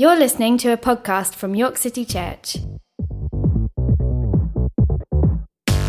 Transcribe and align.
You're 0.00 0.16
listening 0.16 0.58
to 0.58 0.72
a 0.72 0.76
podcast 0.76 1.34
from 1.34 1.56
York 1.56 1.76
City 1.76 2.04
Church. 2.04 2.58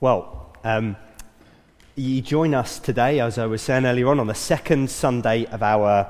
Well, 0.00 0.56
um, 0.64 0.96
you 1.96 2.22
join 2.22 2.54
us 2.54 2.78
today, 2.78 3.20
as 3.20 3.36
I 3.36 3.44
was 3.44 3.60
saying 3.60 3.84
earlier 3.84 4.08
on, 4.08 4.20
on 4.20 4.26
the 4.26 4.34
second 4.34 4.90
Sunday 4.90 5.44
of 5.44 5.62
our 5.62 6.04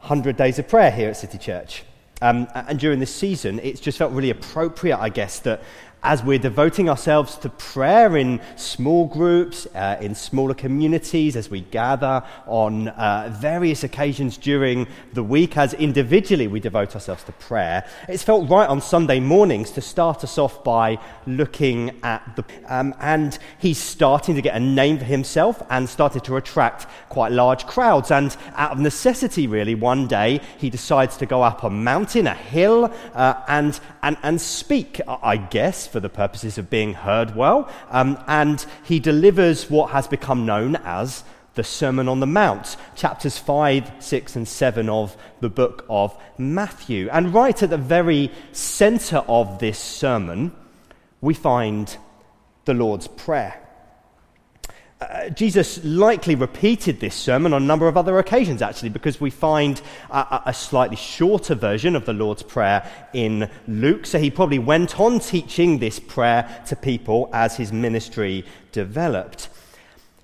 100 0.00 0.38
Days 0.38 0.58
of 0.58 0.68
Prayer 0.68 0.90
here 0.90 1.10
at 1.10 1.18
City 1.18 1.36
Church. 1.36 1.84
Um, 2.22 2.48
and 2.54 2.78
during 2.78 3.00
this 3.00 3.14
season, 3.14 3.58
it's 3.60 3.80
just 3.80 3.98
felt 3.98 4.12
really 4.12 4.30
appropriate, 4.30 4.98
I 4.98 5.08
guess, 5.08 5.40
that 5.40 5.62
as 6.04 6.22
we're 6.22 6.38
devoting 6.38 6.90
ourselves 6.90 7.36
to 7.38 7.48
prayer 7.48 8.14
in 8.18 8.38
small 8.56 9.06
groups, 9.06 9.66
uh, 9.74 9.96
in 10.02 10.14
smaller 10.14 10.52
communities, 10.52 11.34
as 11.34 11.50
we 11.50 11.62
gather 11.62 12.22
on 12.46 12.88
uh, 12.88 13.34
various 13.40 13.82
occasions 13.84 14.36
during 14.36 14.86
the 15.14 15.22
week, 15.22 15.56
as 15.56 15.72
individually 15.72 16.46
we 16.46 16.60
devote 16.60 16.94
ourselves 16.94 17.24
to 17.24 17.32
prayer, 17.32 17.88
it's 18.06 18.22
felt 18.22 18.48
right 18.50 18.68
on 18.68 18.82
Sunday 18.82 19.18
mornings 19.18 19.70
to 19.70 19.80
start 19.80 20.22
us 20.22 20.36
off 20.36 20.62
by 20.62 20.98
looking 21.26 21.98
at 22.02 22.36
the. 22.36 22.44
Um, 22.68 22.94
and 23.00 23.38
he's 23.58 23.78
starting 23.78 24.34
to 24.34 24.42
get 24.42 24.54
a 24.54 24.60
name 24.60 24.98
for 24.98 25.06
himself 25.06 25.62
and 25.70 25.88
started 25.88 26.22
to 26.24 26.36
attract 26.36 26.86
quite 27.08 27.32
large 27.32 27.66
crowds. 27.66 28.10
And 28.10 28.36
out 28.56 28.72
of 28.72 28.78
necessity, 28.78 29.46
really, 29.46 29.74
one 29.74 30.06
day 30.06 30.42
he 30.58 30.68
decides 30.68 31.16
to 31.16 31.26
go 31.26 31.42
up 31.42 31.62
a 31.62 31.70
mountain, 31.70 32.26
a 32.26 32.34
hill, 32.34 32.92
uh, 33.14 33.42
and, 33.48 33.80
and, 34.02 34.18
and 34.22 34.38
speak, 34.38 35.00
I 35.08 35.38
guess 35.38 35.93
for 35.94 36.00
the 36.00 36.08
purposes 36.08 36.58
of 36.58 36.68
being 36.68 36.92
heard 36.92 37.36
well. 37.36 37.70
Um, 37.88 38.18
and 38.26 38.66
he 38.82 38.98
delivers 38.98 39.70
what 39.70 39.92
has 39.92 40.08
become 40.08 40.44
known 40.44 40.74
as 40.74 41.22
the 41.54 41.62
Sermon 41.62 42.08
on 42.08 42.18
the 42.18 42.26
Mount, 42.26 42.76
chapters 42.96 43.38
5, 43.38 43.92
6, 44.00 44.34
and 44.34 44.48
7 44.48 44.88
of 44.88 45.16
the 45.38 45.48
book 45.48 45.86
of 45.88 46.20
Matthew. 46.36 47.08
And 47.12 47.32
right 47.32 47.62
at 47.62 47.70
the 47.70 47.78
very 47.78 48.32
center 48.50 49.18
of 49.28 49.60
this 49.60 49.78
sermon, 49.78 50.50
we 51.20 51.32
find 51.32 51.96
the 52.64 52.74
Lord's 52.74 53.06
Prayer. 53.06 53.63
Uh, 55.00 55.28
Jesus 55.30 55.82
likely 55.84 56.36
repeated 56.36 57.00
this 57.00 57.16
sermon 57.16 57.52
on 57.52 57.62
a 57.62 57.66
number 57.66 57.88
of 57.88 57.96
other 57.96 58.18
occasions, 58.18 58.62
actually, 58.62 58.90
because 58.90 59.20
we 59.20 59.28
find 59.28 59.82
a, 60.08 60.42
a, 60.46 60.54
slightly 60.54 60.96
shorter 60.96 61.56
version 61.56 61.96
of 61.96 62.04
the 62.04 62.12
Lord's 62.12 62.44
Prayer 62.44 62.88
in 63.12 63.50
Luke. 63.66 64.06
So 64.06 64.20
he 64.20 64.30
probably 64.30 64.60
went 64.60 65.00
on 65.00 65.18
teaching 65.18 65.80
this 65.80 65.98
prayer 65.98 66.62
to 66.68 66.76
people 66.76 67.28
as 67.32 67.56
his 67.56 67.72
ministry 67.72 68.44
developed. 68.70 69.48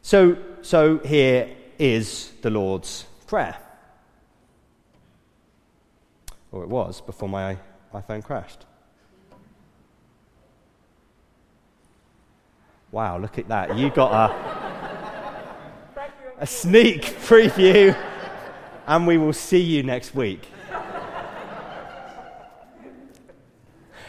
So, 0.03 0.39
so 0.63 0.99
here 0.99 1.51
is 1.79 2.31
the 2.43 2.51
Lord's 2.51 3.07
Prayer. 3.27 3.57
Or 6.53 6.63
it 6.63 6.69
was 6.69 7.01
before 7.01 7.29
my 7.29 7.59
iPhone 7.93 8.25
crashed. 8.25 8.67
Wow, 12.93 13.19
look 13.19 13.39
at 13.39 13.49
that. 13.49 13.77
You 13.77 13.91
got 13.91 14.13
a, 14.13 14.60
a 16.41 16.47
sneak 16.47 17.03
preview, 17.27 17.95
and 18.87 19.07
we 19.07 19.19
will 19.19 19.33
see 19.33 19.61
you 19.61 19.83
next 19.83 20.15
week. 20.15 20.49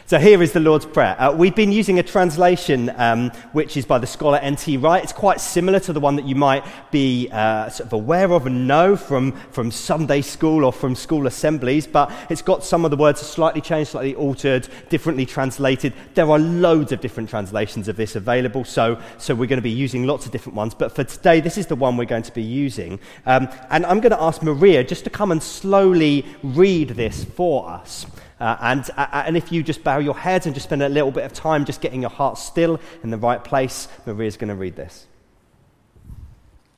So 0.06 0.18
here 0.18 0.42
is 0.42 0.52
the 0.52 0.60
Lord's 0.60 0.84
Prayer. 0.84 1.16
Uh, 1.18 1.32
we've 1.32 1.54
been 1.54 1.70
using 1.70 1.98
a 2.00 2.02
translation 2.02 2.90
um, 2.96 3.30
which 3.52 3.76
is 3.76 3.86
by 3.86 3.98
the 3.98 4.06
scholar 4.06 4.38
N.T. 4.38 4.76
Wright. 4.76 5.02
It's 5.02 5.12
quite 5.12 5.40
similar 5.40 5.78
to 5.80 5.92
the 5.92 6.00
one 6.00 6.16
that 6.16 6.26
you 6.26 6.34
might 6.34 6.64
be 6.90 7.28
uh, 7.30 7.70
sort 7.70 7.86
of 7.86 7.92
aware 7.92 8.32
of 8.32 8.46
and 8.46 8.66
know 8.66 8.96
from, 8.96 9.32
from 9.52 9.70
Sunday 9.70 10.20
school 10.20 10.64
or 10.64 10.72
from 10.72 10.96
school 10.96 11.28
assemblies, 11.28 11.86
but 11.86 12.12
it's 12.28 12.42
got 12.42 12.64
some 12.64 12.84
of 12.84 12.90
the 12.90 12.96
words 12.96 13.20
slightly 13.20 13.60
changed, 13.60 13.92
slightly 13.92 14.14
altered, 14.16 14.68
differently 14.90 15.24
translated. 15.24 15.94
There 16.14 16.28
are 16.28 16.38
loads 16.38 16.90
of 16.90 17.00
different 17.00 17.30
translations 17.30 17.86
of 17.86 17.96
this 17.96 18.16
available, 18.16 18.64
so, 18.64 19.00
so 19.18 19.34
we're 19.34 19.46
going 19.46 19.58
to 19.58 19.62
be 19.62 19.70
using 19.70 20.04
lots 20.04 20.26
of 20.26 20.32
different 20.32 20.56
ones. 20.56 20.74
But 20.74 20.94
for 20.94 21.04
today, 21.04 21.40
this 21.40 21.56
is 21.56 21.68
the 21.68 21.76
one 21.76 21.96
we're 21.96 22.04
going 22.06 22.24
to 22.24 22.34
be 22.34 22.42
using. 22.42 22.98
Um, 23.24 23.48
and 23.70 23.86
I'm 23.86 24.00
going 24.00 24.10
to 24.10 24.22
ask 24.22 24.42
Maria 24.42 24.82
just 24.82 25.04
to 25.04 25.10
come 25.10 25.30
and 25.30 25.42
slowly 25.42 26.26
read 26.42 26.90
this 26.90 27.24
for 27.24 27.70
us. 27.70 28.04
Uh, 28.42 28.56
and, 28.60 28.90
uh, 28.96 29.06
uh, 29.12 29.22
and 29.24 29.36
if 29.36 29.52
you 29.52 29.62
just 29.62 29.84
bow 29.84 29.98
your 29.98 30.18
head 30.18 30.46
and 30.46 30.54
just 30.56 30.66
spend 30.66 30.82
a 30.82 30.88
little 30.88 31.12
bit 31.12 31.24
of 31.24 31.32
time 31.32 31.64
just 31.64 31.80
getting 31.80 32.00
your 32.00 32.10
heart 32.10 32.36
still 32.36 32.80
in 33.04 33.10
the 33.10 33.16
right 33.16 33.44
place, 33.44 33.86
Maria's 34.04 34.36
going 34.36 34.48
to 34.48 34.56
read 34.56 34.74
this. 34.74 35.06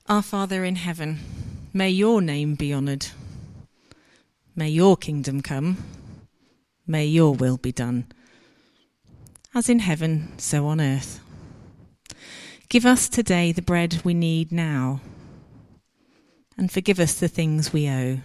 Our 0.06 0.20
Father 0.20 0.62
in 0.62 0.76
heaven, 0.76 1.20
may 1.72 1.88
your 1.88 2.20
name 2.20 2.54
be 2.54 2.74
honoured. 2.74 3.06
May 4.54 4.68
your 4.68 4.98
kingdom 4.98 5.40
come. 5.40 5.78
May 6.86 7.06
your 7.06 7.34
will 7.34 7.56
be 7.56 7.72
done. 7.72 8.08
As 9.54 9.70
in 9.70 9.78
heaven, 9.78 10.34
so 10.36 10.66
on 10.66 10.82
earth. 10.82 11.20
Give 12.68 12.84
us 12.84 13.08
today 13.08 13.52
the 13.52 13.62
bread 13.62 14.02
we 14.04 14.12
need 14.12 14.52
now, 14.52 15.00
and 16.58 16.70
forgive 16.70 17.00
us 17.00 17.14
the 17.14 17.28
things 17.28 17.72
we 17.72 17.88
owe 17.88 18.20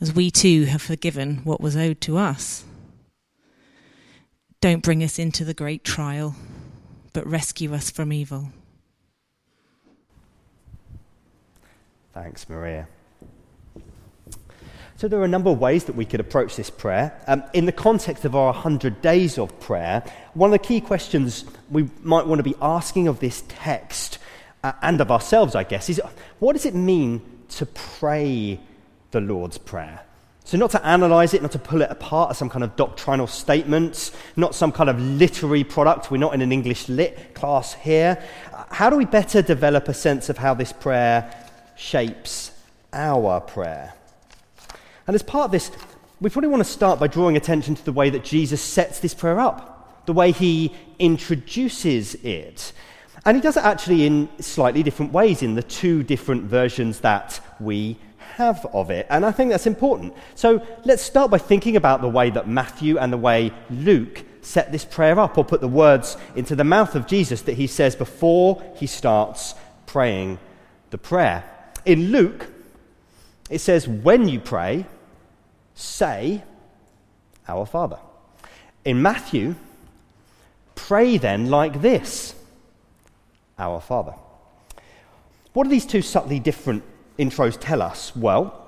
as 0.00 0.12
we 0.12 0.30
too 0.30 0.64
have 0.64 0.82
forgiven 0.82 1.38
what 1.44 1.60
was 1.60 1.76
owed 1.76 2.00
to 2.02 2.18
us. 2.18 2.64
Don't 4.60 4.82
bring 4.82 5.02
us 5.02 5.18
into 5.18 5.44
the 5.44 5.54
great 5.54 5.84
trial, 5.84 6.34
but 7.12 7.26
rescue 7.26 7.72
us 7.74 7.90
from 7.90 8.12
evil. 8.12 8.50
Thanks, 12.12 12.48
Maria. 12.48 12.88
So, 14.98 15.08
there 15.08 15.20
are 15.20 15.24
a 15.24 15.28
number 15.28 15.50
of 15.50 15.60
ways 15.60 15.84
that 15.84 15.94
we 15.94 16.06
could 16.06 16.20
approach 16.20 16.56
this 16.56 16.70
prayer. 16.70 17.12
Um, 17.26 17.42
in 17.52 17.66
the 17.66 17.72
context 17.72 18.24
of 18.24 18.34
our 18.34 18.46
100 18.46 19.02
days 19.02 19.36
of 19.38 19.60
prayer, 19.60 20.02
one 20.32 20.48
of 20.48 20.52
the 20.52 20.66
key 20.66 20.80
questions 20.80 21.44
we 21.70 21.90
might 22.02 22.26
want 22.26 22.38
to 22.38 22.42
be 22.42 22.54
asking 22.62 23.06
of 23.06 23.20
this 23.20 23.44
text 23.48 24.18
uh, 24.64 24.72
and 24.80 25.02
of 25.02 25.10
ourselves, 25.10 25.54
I 25.54 25.64
guess, 25.64 25.90
is 25.90 26.00
what 26.38 26.54
does 26.54 26.64
it 26.64 26.74
mean 26.74 27.20
to 27.50 27.66
pray 27.66 28.58
the 29.16 29.20
Lord's 29.22 29.56
Prayer. 29.56 30.02
So, 30.44 30.58
not 30.58 30.70
to 30.72 30.86
analyze 30.86 31.32
it, 31.32 31.40
not 31.40 31.52
to 31.52 31.58
pull 31.58 31.80
it 31.80 31.90
apart 31.90 32.30
as 32.30 32.38
some 32.38 32.50
kind 32.50 32.62
of 32.62 32.76
doctrinal 32.76 33.26
statement, 33.26 34.10
not 34.36 34.54
some 34.54 34.70
kind 34.70 34.90
of 34.90 35.00
literary 35.00 35.64
product. 35.64 36.10
We're 36.10 36.18
not 36.18 36.34
in 36.34 36.42
an 36.42 36.52
English 36.52 36.88
lit 36.90 37.34
class 37.34 37.72
here. 37.72 38.22
How 38.70 38.90
do 38.90 38.96
we 38.96 39.06
better 39.06 39.40
develop 39.40 39.88
a 39.88 39.94
sense 39.94 40.28
of 40.28 40.36
how 40.36 40.52
this 40.52 40.70
prayer 40.70 41.34
shapes 41.76 42.52
our 42.92 43.40
prayer? 43.40 43.94
And 45.06 45.14
as 45.14 45.22
part 45.22 45.46
of 45.46 45.50
this, 45.50 45.70
we 46.20 46.28
probably 46.28 46.50
want 46.50 46.62
to 46.62 46.70
start 46.70 47.00
by 47.00 47.06
drawing 47.06 47.38
attention 47.38 47.74
to 47.74 47.84
the 47.84 47.92
way 47.92 48.10
that 48.10 48.22
Jesus 48.22 48.60
sets 48.60 49.00
this 49.00 49.14
prayer 49.14 49.40
up, 49.40 50.04
the 50.04 50.12
way 50.12 50.30
he 50.30 50.74
introduces 50.98 52.16
it. 52.16 52.72
And 53.24 53.34
he 53.34 53.40
does 53.40 53.56
it 53.56 53.64
actually 53.64 54.06
in 54.06 54.28
slightly 54.40 54.82
different 54.82 55.12
ways 55.12 55.42
in 55.42 55.54
the 55.54 55.62
two 55.62 56.02
different 56.02 56.44
versions 56.44 57.00
that 57.00 57.40
we 57.58 57.96
have 58.34 58.66
of 58.72 58.90
it. 58.90 59.06
And 59.08 59.24
I 59.24 59.32
think 59.32 59.50
that's 59.50 59.66
important. 59.66 60.14
So 60.34 60.64
let's 60.84 61.02
start 61.02 61.30
by 61.30 61.38
thinking 61.38 61.76
about 61.76 62.00
the 62.00 62.08
way 62.08 62.30
that 62.30 62.48
Matthew 62.48 62.98
and 62.98 63.12
the 63.12 63.18
way 63.18 63.52
Luke 63.70 64.24
set 64.42 64.70
this 64.70 64.84
prayer 64.84 65.18
up 65.18 65.36
or 65.36 65.44
put 65.44 65.60
the 65.60 65.68
words 65.68 66.16
into 66.36 66.54
the 66.54 66.64
mouth 66.64 66.94
of 66.94 67.06
Jesus 67.06 67.42
that 67.42 67.54
he 67.54 67.66
says 67.66 67.96
before 67.96 68.62
he 68.76 68.86
starts 68.86 69.54
praying 69.86 70.38
the 70.90 70.98
prayer. 70.98 71.44
In 71.84 72.10
Luke, 72.12 72.46
it 73.50 73.58
says, 73.58 73.88
When 73.88 74.28
you 74.28 74.40
pray, 74.40 74.86
say, 75.74 76.42
Our 77.48 77.66
Father. 77.66 77.98
In 78.84 79.02
Matthew, 79.02 79.56
pray 80.74 81.18
then 81.18 81.50
like 81.50 81.80
this 81.80 82.34
Our 83.58 83.80
Father. 83.80 84.14
What 85.52 85.66
are 85.66 85.70
these 85.70 85.86
two 85.86 86.02
subtly 86.02 86.38
different 86.38 86.84
intros 87.18 87.56
tell 87.60 87.82
us? 87.82 88.14
Well, 88.14 88.66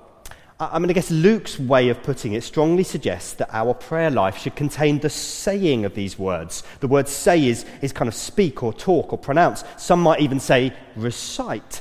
I 0.60 0.80
mean, 0.80 0.90
I 0.90 0.92
guess 0.92 1.12
Luke's 1.12 1.56
way 1.56 1.88
of 1.88 2.02
putting 2.02 2.32
it 2.32 2.42
strongly 2.42 2.82
suggests 2.82 3.34
that 3.34 3.48
our 3.52 3.74
prayer 3.74 4.10
life 4.10 4.38
should 4.38 4.56
contain 4.56 4.98
the 4.98 5.08
saying 5.08 5.84
of 5.84 5.94
these 5.94 6.18
words. 6.18 6.64
The 6.80 6.88
word 6.88 7.06
say 7.06 7.46
is, 7.46 7.64
is 7.80 7.92
kind 7.92 8.08
of 8.08 8.14
speak 8.14 8.64
or 8.64 8.72
talk 8.72 9.12
or 9.12 9.18
pronounce. 9.18 9.62
Some 9.76 10.02
might 10.02 10.20
even 10.20 10.40
say 10.40 10.72
recite. 10.96 11.80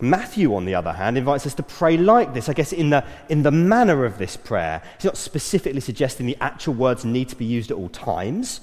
Matthew, 0.00 0.54
on 0.54 0.64
the 0.64 0.74
other 0.74 0.92
hand, 0.92 1.18
invites 1.18 1.44
us 1.44 1.54
to 1.54 1.62
pray 1.62 1.98
like 1.98 2.32
this, 2.32 2.48
I 2.48 2.54
guess, 2.54 2.72
in 2.72 2.88
the, 2.88 3.04
in 3.28 3.42
the 3.42 3.50
manner 3.50 4.06
of 4.06 4.16
this 4.16 4.38
prayer. 4.38 4.80
He's 4.96 5.04
not 5.04 5.18
specifically 5.18 5.80
suggesting 5.80 6.24
the 6.24 6.38
actual 6.40 6.74
words 6.74 7.04
need 7.04 7.28
to 7.28 7.36
be 7.36 7.44
used 7.44 7.70
at 7.70 7.76
all 7.76 7.90
times, 7.90 8.62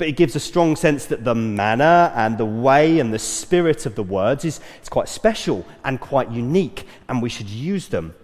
but 0.00 0.08
it 0.08 0.16
gives 0.16 0.34
a 0.34 0.40
strong 0.40 0.76
sense 0.76 1.04
that 1.04 1.24
the 1.24 1.34
manner 1.34 2.10
and 2.16 2.38
the 2.38 2.44
way 2.46 3.00
and 3.00 3.12
the 3.12 3.18
spirit 3.18 3.84
of 3.84 3.96
the 3.96 4.02
words 4.02 4.46
is, 4.46 4.58
quite 4.88 5.10
special 5.10 5.66
and 5.84 6.00
quite 6.00 6.30
unique, 6.30 6.86
and 7.06 7.20
we 7.20 7.28
should 7.28 7.50
use 7.50 7.88
them. 7.88 8.14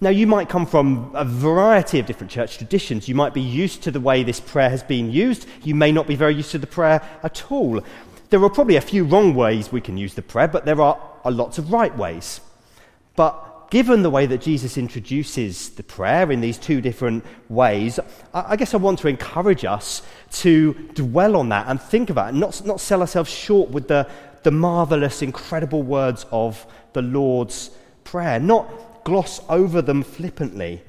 Now, 0.00 0.08
you 0.08 0.26
might 0.26 0.48
come 0.48 0.64
from 0.64 1.10
a 1.14 1.22
variety 1.22 1.98
of 1.98 2.06
different 2.06 2.30
church 2.30 2.56
traditions. 2.56 3.10
You 3.10 3.14
might 3.14 3.34
be 3.34 3.42
used 3.42 3.82
to 3.82 3.90
the 3.90 4.00
way 4.00 4.22
this 4.22 4.40
prayer 4.40 4.70
has 4.70 4.82
been 4.82 5.12
used. 5.12 5.46
You 5.62 5.74
may 5.74 5.92
not 5.92 6.06
be 6.06 6.16
very 6.16 6.34
used 6.34 6.50
to 6.52 6.58
the 6.58 6.66
prayer 6.66 7.02
at 7.22 7.52
all. 7.52 7.82
There 8.30 8.42
are 8.42 8.48
probably 8.48 8.76
a 8.76 8.80
few 8.80 9.04
wrong 9.04 9.34
ways 9.34 9.70
we 9.70 9.82
can 9.82 9.98
use 9.98 10.14
the 10.14 10.22
prayer, 10.22 10.48
but 10.48 10.64
there 10.64 10.80
are, 10.80 10.98
are 11.26 11.30
lots 11.30 11.58
of 11.58 11.70
right 11.74 11.94
ways. 11.94 12.40
But 13.16 13.34
given 13.72 14.02
the 14.02 14.10
way 14.10 14.26
that 14.26 14.42
Jesus 14.42 14.76
introduces 14.76 15.70
the 15.70 15.82
prayer 15.82 16.30
in 16.30 16.42
these 16.42 16.58
two 16.58 16.82
different 16.82 17.24
ways, 17.48 17.98
I, 18.34 18.52
I 18.52 18.56
guess 18.56 18.74
I 18.74 18.76
want 18.76 18.98
to 18.98 19.08
encourage 19.08 19.64
us 19.64 20.02
to 20.32 20.74
dwell 20.92 21.36
on 21.36 21.48
that 21.48 21.68
and 21.68 21.80
think 21.80 22.10
about 22.10 22.26
it, 22.26 22.28
and 22.32 22.40
not, 22.40 22.66
not 22.66 22.80
sell 22.80 23.00
ourselves 23.00 23.30
short 23.30 23.70
with 23.70 23.88
the, 23.88 24.06
the 24.42 24.50
marvelous, 24.50 25.22
incredible 25.22 25.82
words 25.82 26.26
of 26.30 26.66
the 26.92 27.00
Lord's 27.00 27.70
Prayer, 28.04 28.38
not 28.38 29.04
gloss 29.04 29.40
over 29.48 29.80
them 29.80 30.02
flippantly. 30.02 30.82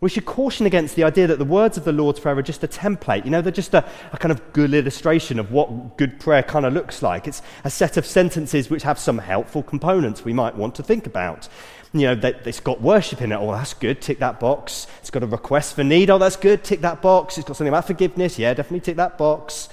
We 0.00 0.08
should 0.08 0.26
caution 0.26 0.64
against 0.66 0.94
the 0.94 1.02
idea 1.02 1.26
that 1.26 1.40
the 1.40 1.44
words 1.44 1.76
of 1.76 1.84
the 1.84 1.90
Lord's 1.90 2.20
Prayer 2.20 2.38
are 2.38 2.42
just 2.42 2.62
a 2.62 2.68
template. 2.68 3.24
You 3.24 3.32
know, 3.32 3.42
they're 3.42 3.50
just 3.50 3.74
a, 3.74 3.84
a, 4.12 4.18
kind 4.18 4.30
of 4.30 4.52
good 4.52 4.72
illustration 4.72 5.40
of 5.40 5.50
what 5.50 5.98
good 5.98 6.20
prayer 6.20 6.44
kind 6.44 6.64
of 6.64 6.72
looks 6.72 7.02
like. 7.02 7.26
It's 7.26 7.42
a 7.64 7.70
set 7.70 7.96
of 7.96 8.06
sentences 8.06 8.70
which 8.70 8.84
have 8.84 9.00
some 9.00 9.18
helpful 9.18 9.64
components 9.64 10.24
we 10.24 10.32
might 10.32 10.54
want 10.54 10.76
to 10.76 10.84
think 10.84 11.08
about. 11.08 11.48
You 11.92 12.02
know, 12.02 12.14
they, 12.14 12.34
it's 12.44 12.60
got 12.60 12.80
worship 12.80 13.22
in 13.22 13.32
it. 13.32 13.36
Oh, 13.36 13.52
that's 13.52 13.74
good. 13.74 14.00
Tick 14.00 14.18
that 14.18 14.40
box. 14.40 14.86
It's 15.00 15.10
got 15.10 15.22
a 15.22 15.26
request 15.26 15.74
for 15.74 15.84
need. 15.84 16.10
Oh, 16.10 16.18
that's 16.18 16.36
good. 16.36 16.62
Tick 16.62 16.80
that 16.82 17.00
box. 17.00 17.38
It's 17.38 17.46
got 17.46 17.56
something 17.56 17.72
about 17.72 17.86
forgiveness. 17.86 18.38
Yeah, 18.38 18.52
definitely 18.52 18.80
tick 18.80 18.96
that 18.96 19.16
box. 19.16 19.68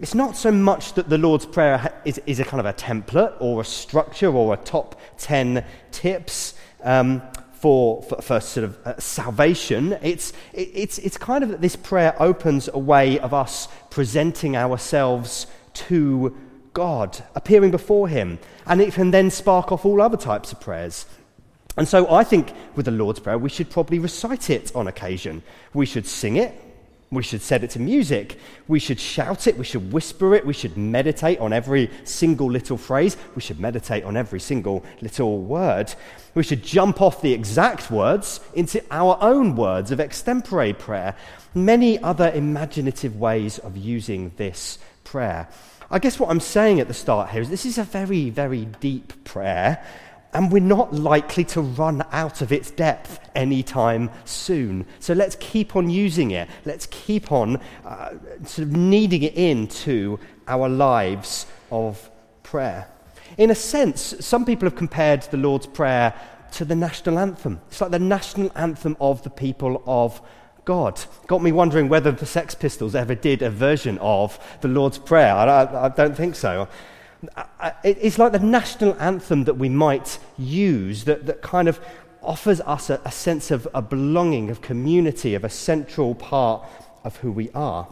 It's 0.00 0.14
not 0.14 0.36
so 0.36 0.52
much 0.52 0.92
that 0.94 1.08
the 1.08 1.18
Lord's 1.18 1.46
Prayer 1.46 1.92
is, 2.04 2.20
is 2.26 2.38
a 2.38 2.44
kind 2.44 2.60
of 2.60 2.66
a 2.66 2.72
template 2.72 3.34
or 3.40 3.62
a 3.62 3.64
structure 3.64 4.30
or 4.30 4.54
a 4.54 4.56
top 4.56 5.00
10 5.18 5.64
tips 5.90 6.54
um, 6.84 7.20
for, 7.54 8.02
for, 8.04 8.22
for, 8.22 8.40
sort 8.40 8.64
of 8.64 8.86
uh, 8.86 8.98
salvation. 9.00 9.98
It's, 10.02 10.32
it, 10.52 10.70
it's, 10.72 10.98
it's 10.98 11.16
kind 11.16 11.42
of 11.42 11.50
that 11.50 11.60
this 11.60 11.74
prayer 11.74 12.14
opens 12.22 12.68
a 12.72 12.78
way 12.78 13.18
of 13.18 13.34
us 13.34 13.66
presenting 13.90 14.54
ourselves 14.54 15.48
to 15.74 16.36
God, 16.74 17.24
appearing 17.34 17.72
before 17.72 18.06
Him, 18.06 18.38
and 18.66 18.80
it 18.80 18.94
can 18.94 19.10
then 19.10 19.30
spark 19.30 19.72
off 19.72 19.84
all 19.84 20.00
other 20.00 20.16
types 20.16 20.52
of 20.52 20.60
prayers. 20.60 21.06
And 21.78 21.88
so 21.88 22.12
I 22.12 22.24
think 22.24 22.52
with 22.74 22.86
the 22.86 22.92
Lord's 22.92 23.20
Prayer, 23.20 23.38
we 23.38 23.48
should 23.48 23.70
probably 23.70 23.98
recite 23.98 24.50
it 24.50 24.74
on 24.74 24.88
occasion. 24.88 25.42
We 25.72 25.86
should 25.86 26.06
sing 26.06 26.36
it, 26.36 26.54
we 27.10 27.22
should 27.22 27.40
set 27.40 27.64
it 27.64 27.70
to 27.70 27.80
music. 27.80 28.38
We 28.66 28.78
should 28.78 29.00
shout 29.00 29.46
it. 29.46 29.56
We 29.56 29.64
should 29.64 29.92
whisper 29.92 30.34
it. 30.34 30.44
We 30.44 30.52
should 30.52 30.76
meditate 30.76 31.38
on 31.38 31.54
every 31.54 31.90
single 32.04 32.50
little 32.50 32.76
phrase. 32.76 33.16
We 33.34 33.40
should 33.40 33.58
meditate 33.58 34.04
on 34.04 34.16
every 34.16 34.40
single 34.40 34.84
little 35.00 35.40
word. 35.40 35.94
We 36.34 36.42
should 36.42 36.62
jump 36.62 37.00
off 37.00 37.22
the 37.22 37.32
exact 37.32 37.90
words 37.90 38.40
into 38.52 38.84
our 38.90 39.16
own 39.22 39.56
words 39.56 39.90
of 39.90 40.00
extempore 40.00 40.78
prayer. 40.78 41.14
Many 41.54 41.98
other 42.02 42.30
imaginative 42.30 43.18
ways 43.18 43.58
of 43.58 43.76
using 43.78 44.32
this 44.36 44.78
prayer. 45.04 45.48
I 45.90 45.98
guess 45.98 46.20
what 46.20 46.28
I'm 46.28 46.40
saying 46.40 46.78
at 46.80 46.88
the 46.88 46.94
start 46.94 47.30
here 47.30 47.40
is 47.40 47.48
this 47.48 47.64
is 47.64 47.78
a 47.78 47.84
very, 47.84 48.28
very 48.28 48.66
deep 48.66 49.24
prayer 49.24 49.82
and 50.34 50.52
we're 50.52 50.60
not 50.60 50.92
likely 50.92 51.44
to 51.44 51.60
run 51.60 52.04
out 52.12 52.42
of 52.42 52.52
its 52.52 52.70
depth 52.70 53.18
anytime 53.34 54.10
soon. 54.24 54.86
So 55.00 55.14
let's 55.14 55.36
keep 55.40 55.74
on 55.74 55.88
using 55.88 56.32
it. 56.32 56.48
Let's 56.64 56.86
keep 56.86 57.32
on 57.32 57.60
uh, 57.84 58.10
sort 58.44 58.68
of 58.68 58.76
kneading 58.76 59.22
it 59.22 59.34
into 59.34 60.18
our 60.46 60.68
lives 60.68 61.46
of 61.70 62.10
prayer. 62.42 62.88
In 63.36 63.50
a 63.50 63.54
sense, 63.54 64.14
some 64.20 64.44
people 64.44 64.66
have 64.66 64.76
compared 64.76 65.22
the 65.22 65.36
Lord's 65.36 65.66
Prayer 65.66 66.14
to 66.52 66.64
the 66.64 66.74
national 66.74 67.18
anthem. 67.18 67.60
It's 67.68 67.80
like 67.80 67.90
the 67.90 67.98
national 67.98 68.50
anthem 68.54 68.96
of 69.00 69.22
the 69.22 69.30
people 69.30 69.82
of 69.86 70.20
God. 70.64 71.00
Got 71.26 71.42
me 71.42 71.52
wondering 71.52 71.88
whether 71.88 72.10
the 72.10 72.26
Sex 72.26 72.54
Pistols 72.54 72.94
ever 72.94 73.14
did 73.14 73.42
a 73.42 73.50
version 73.50 73.98
of 73.98 74.38
the 74.60 74.68
Lord's 74.68 74.98
Prayer. 74.98 75.34
I, 75.34 75.86
I 75.86 75.88
don't 75.88 76.16
think 76.16 76.34
so 76.34 76.68
it's 77.82 78.18
like 78.18 78.32
the 78.32 78.38
national 78.38 78.94
anthem 79.00 79.44
that 79.44 79.54
we 79.54 79.68
might 79.68 80.18
use 80.36 81.04
that, 81.04 81.26
that 81.26 81.42
kind 81.42 81.68
of 81.68 81.80
offers 82.22 82.60
us 82.62 82.90
a, 82.90 83.00
a 83.04 83.10
sense 83.10 83.50
of 83.50 83.66
a 83.74 83.82
belonging, 83.82 84.50
of 84.50 84.60
community, 84.60 85.34
of 85.34 85.44
a 85.44 85.50
central 85.50 86.14
part 86.14 86.64
of 87.04 87.16
who 87.16 87.32
we 87.32 87.50
are. 87.50 87.88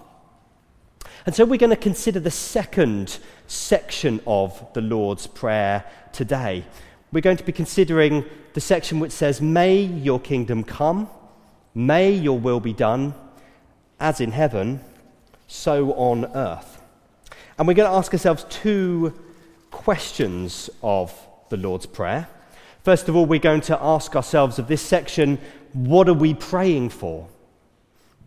And 1.25 1.35
so 1.35 1.45
we're 1.45 1.59
going 1.59 1.71
to 1.71 1.77
consider 1.77 2.21
the 2.21 2.31
second 2.31 3.19
section 3.47 4.21
of 4.27 4.65
the 4.75 4.81
Lord's 4.81 5.27
Prayer 5.27 5.85
today. 6.13 6.65
We're 7.13 7.21
going 7.21 7.37
to 7.37 7.45
be 7.45 7.53
considering 7.53 8.25
the 8.55 8.61
section 8.61 9.01
which 9.01 9.13
says, 9.13 9.41
May 9.41 9.83
your 9.83 10.21
kingdom 10.21 10.63
come, 10.63 11.09
may 11.75 12.13
your 12.13 12.39
will 12.39 12.61
be 12.61 12.73
done, 12.73 13.15
as 13.99 14.21
in 14.21 14.33
heaven, 14.33 14.81
so 15.47 15.93
on 15.95 16.27
earth. 16.27 16.76
And 17.59 17.67
we're 17.67 17.75
going 17.75 17.91
to 17.91 17.97
ask 17.97 18.13
ourselves 18.13 18.45
two 18.51 19.15
questions 19.71 20.69
of 20.83 21.13
the 21.49 21.57
Lord's 21.57 21.87
Prayer. 21.87 22.29
First 22.83 23.09
of 23.09 23.17
all, 23.17 23.25
we're 23.25 23.41
going 23.41 23.63
to 23.63 23.83
ask 23.83 24.15
ourselves 24.15 24.59
of 24.59 24.69
this 24.69 24.83
section, 24.83 25.39
what 25.73 26.09
are 26.09 26.15
we 26.15 26.35
praying 26.35 26.91
for? 26.91 27.29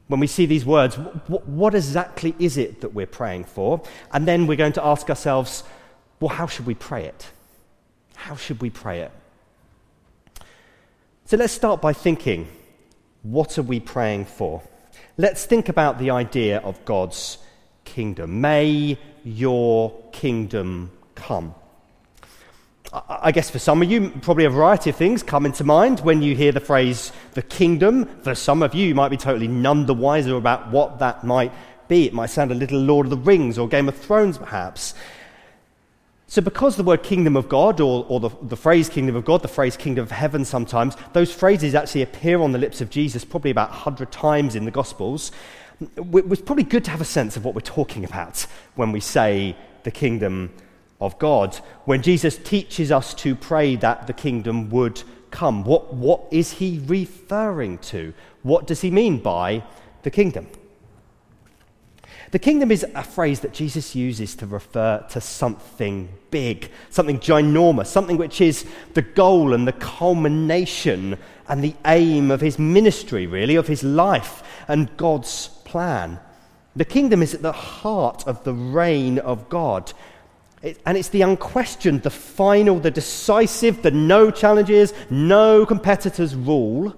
When 0.08 0.20
we 0.20 0.28
see 0.28 0.48
these 0.48 0.66
words, 0.66 0.96
what, 0.96 1.76
exactly 1.76 2.36
is 2.40 2.58
it 2.58 2.82
that 2.82 2.94
we're 2.94 3.06
praying 3.06 3.44
for? 3.44 3.84
And 4.12 4.28
then 4.28 4.48
we're 4.48 4.58
going 4.58 4.74
to 4.74 4.84
ask 4.84 5.10
ourselves, 5.10 5.64
well, 6.20 6.30
how 6.30 6.48
should 6.48 6.66
we 6.66 6.74
pray 6.74 7.06
it? 7.06 7.28
How 8.16 8.36
should 8.36 8.62
we 8.62 8.72
pray 8.72 9.02
it? 9.02 9.12
So 11.26 11.38
let's 11.38 11.54
start 11.54 11.80
by 11.80 11.94
thinking, 11.94 12.48
what 13.22 13.60
are 13.60 13.64
we 13.64 13.80
praying 13.80 14.26
for? 14.26 14.64
Let's 15.18 15.46
think 15.46 15.70
about 15.70 16.00
the 16.00 16.10
idea 16.10 16.58
of 16.60 16.84
God's 16.86 17.38
kingdom. 17.94 18.42
May 18.42 18.98
your 19.24 19.94
kingdom 20.12 20.92
come. 21.16 21.54
I 22.92 23.32
guess 23.32 23.52
for 23.52 23.60
some 23.60 23.84
of 23.84 23.92
you, 23.92 24.10
probably 24.22 24.46
a 24.46 24.50
variety 24.50 24.90
of 24.90 24.96
things 24.96 25.22
come 25.22 25.46
into 25.46 25.64
mind 25.64 26.00
when 26.00 26.24
you 26.24 26.36
hear 26.36 26.52
the 26.52 26.60
phrase 26.60 27.12
the 27.34 27.44
kingdom. 27.44 28.06
For 28.24 28.34
some 28.34 28.64
of 28.64 28.74
you, 28.74 28.88
you 28.88 28.96
might 28.96 29.10
be 29.10 29.18
totally 29.18 29.48
none 29.48 29.86
the 29.86 29.94
wiser 29.94 30.36
about 30.36 30.72
what 30.72 30.98
that 31.00 31.24
might 31.24 31.52
be. 31.88 32.08
It 32.08 32.14
might 32.14 32.32
sound 32.32 32.52
a 32.52 32.56
little 32.56 32.80
Lord 32.80 33.06
of 33.06 33.12
the 33.12 33.18
Rings 33.18 33.60
or 33.60 33.68
Game 33.68 33.88
of 33.88 33.96
Thrones, 33.96 34.40
perhaps. 34.40 34.96
So, 36.26 36.42
because 36.42 36.78
the 36.78 36.84
word 36.84 37.04
kingdom 37.04 37.36
of 37.36 37.50
God, 37.50 37.80
or, 37.80 38.06
or 38.08 38.20
the, 38.20 38.30
the 38.44 38.58
phrase 38.58 38.88
kingdom 38.88 39.16
of 39.16 39.26
God, 39.26 39.42
the 39.42 39.48
phrase 39.48 39.76
kingdom 39.76 40.04
of 40.04 40.12
heaven 40.12 40.46
sometimes, 40.46 40.96
those 41.14 41.34
phrases 41.34 41.76
actually 41.76 42.04
appear 42.04 42.40
on 42.40 42.52
the 42.52 42.60
lips 42.60 42.82
of 42.82 42.90
Jesus 42.90 43.26
probably 43.26 43.52
about 43.52 43.70
100 43.70 44.12
times 44.12 44.56
in 44.56 44.66
the 44.66 44.72
Gospels 44.72 45.32
it 45.82 46.28
was 46.28 46.42
probably 46.42 46.64
good 46.64 46.84
to 46.86 46.92
have 46.92 47.02
a 47.02 47.06
sense 47.06 47.38
of 47.38 47.46
what 47.46 47.56
we're 47.56 47.62
talking 47.62 48.04
about 48.04 48.46
when 48.76 48.92
we 48.92 49.00
say 49.00 49.56
the 49.84 49.92
kingdom 49.92 50.52
of 51.00 51.18
God. 51.20 51.56
When 51.86 52.02
Jesus 52.02 52.38
teaches 52.38 52.92
us 52.92 53.14
to 53.16 53.36
pray 53.36 53.76
that 53.78 54.08
the 54.08 54.14
kingdom 54.14 54.70
would 54.72 55.02
come, 55.32 55.64
what, 55.64 55.94
what 55.94 56.22
is 56.32 56.54
he 56.54 56.82
referring 56.86 57.78
to? 57.78 58.14
What 58.44 58.68
does 58.68 58.82
he 58.82 58.92
mean 58.92 59.20
by 59.20 59.64
the 60.04 60.12
kingdom? 60.12 60.48
The 62.32 62.40
kingdom 62.40 62.72
is 62.72 62.86
a 62.94 63.04
phrase 63.04 63.40
that 63.40 63.54
Jesus 63.54 63.96
uses 63.96 64.36
to 64.36 64.46
refer 64.46 65.04
to 65.10 65.22
something 65.22 66.10
big, 66.30 66.70
something 66.92 67.20
ginormous, 67.20 67.88
something 67.88 68.18
which 68.18 68.40
is 68.40 68.66
the 68.94 69.02
goal 69.02 69.54
and 69.54 69.68
the 69.68 69.74
culmination 69.74 71.18
and 71.48 71.64
the 71.64 71.74
aim 71.86 72.30
of 72.30 72.42
his 72.42 72.60
ministry, 72.60 73.26
really, 73.26 73.56
of 73.56 73.68
his 73.68 73.84
life 73.84 74.44
and 74.68 74.96
God's 74.96 75.50
plan. 75.70 76.20
The 76.76 76.86
kingdom 76.86 77.22
is 77.22 77.34
at 77.34 77.42
the 77.42 77.52
heart 77.52 78.28
of 78.28 78.44
the 78.44 78.54
reign 78.54 79.20
of 79.20 79.50
God. 79.50 79.94
It, 80.62 80.82
and 80.86 80.98
it's 80.98 81.10
the 81.10 81.22
unquestioned, 81.22 82.04
the 82.04 82.10
final, 82.10 82.80
the 82.80 82.92
decisive, 82.92 83.82
the 83.82 83.92
no 83.92 84.32
challenges, 84.32 84.94
no 85.10 85.66
competitors 85.66 86.36
rule 86.36 86.96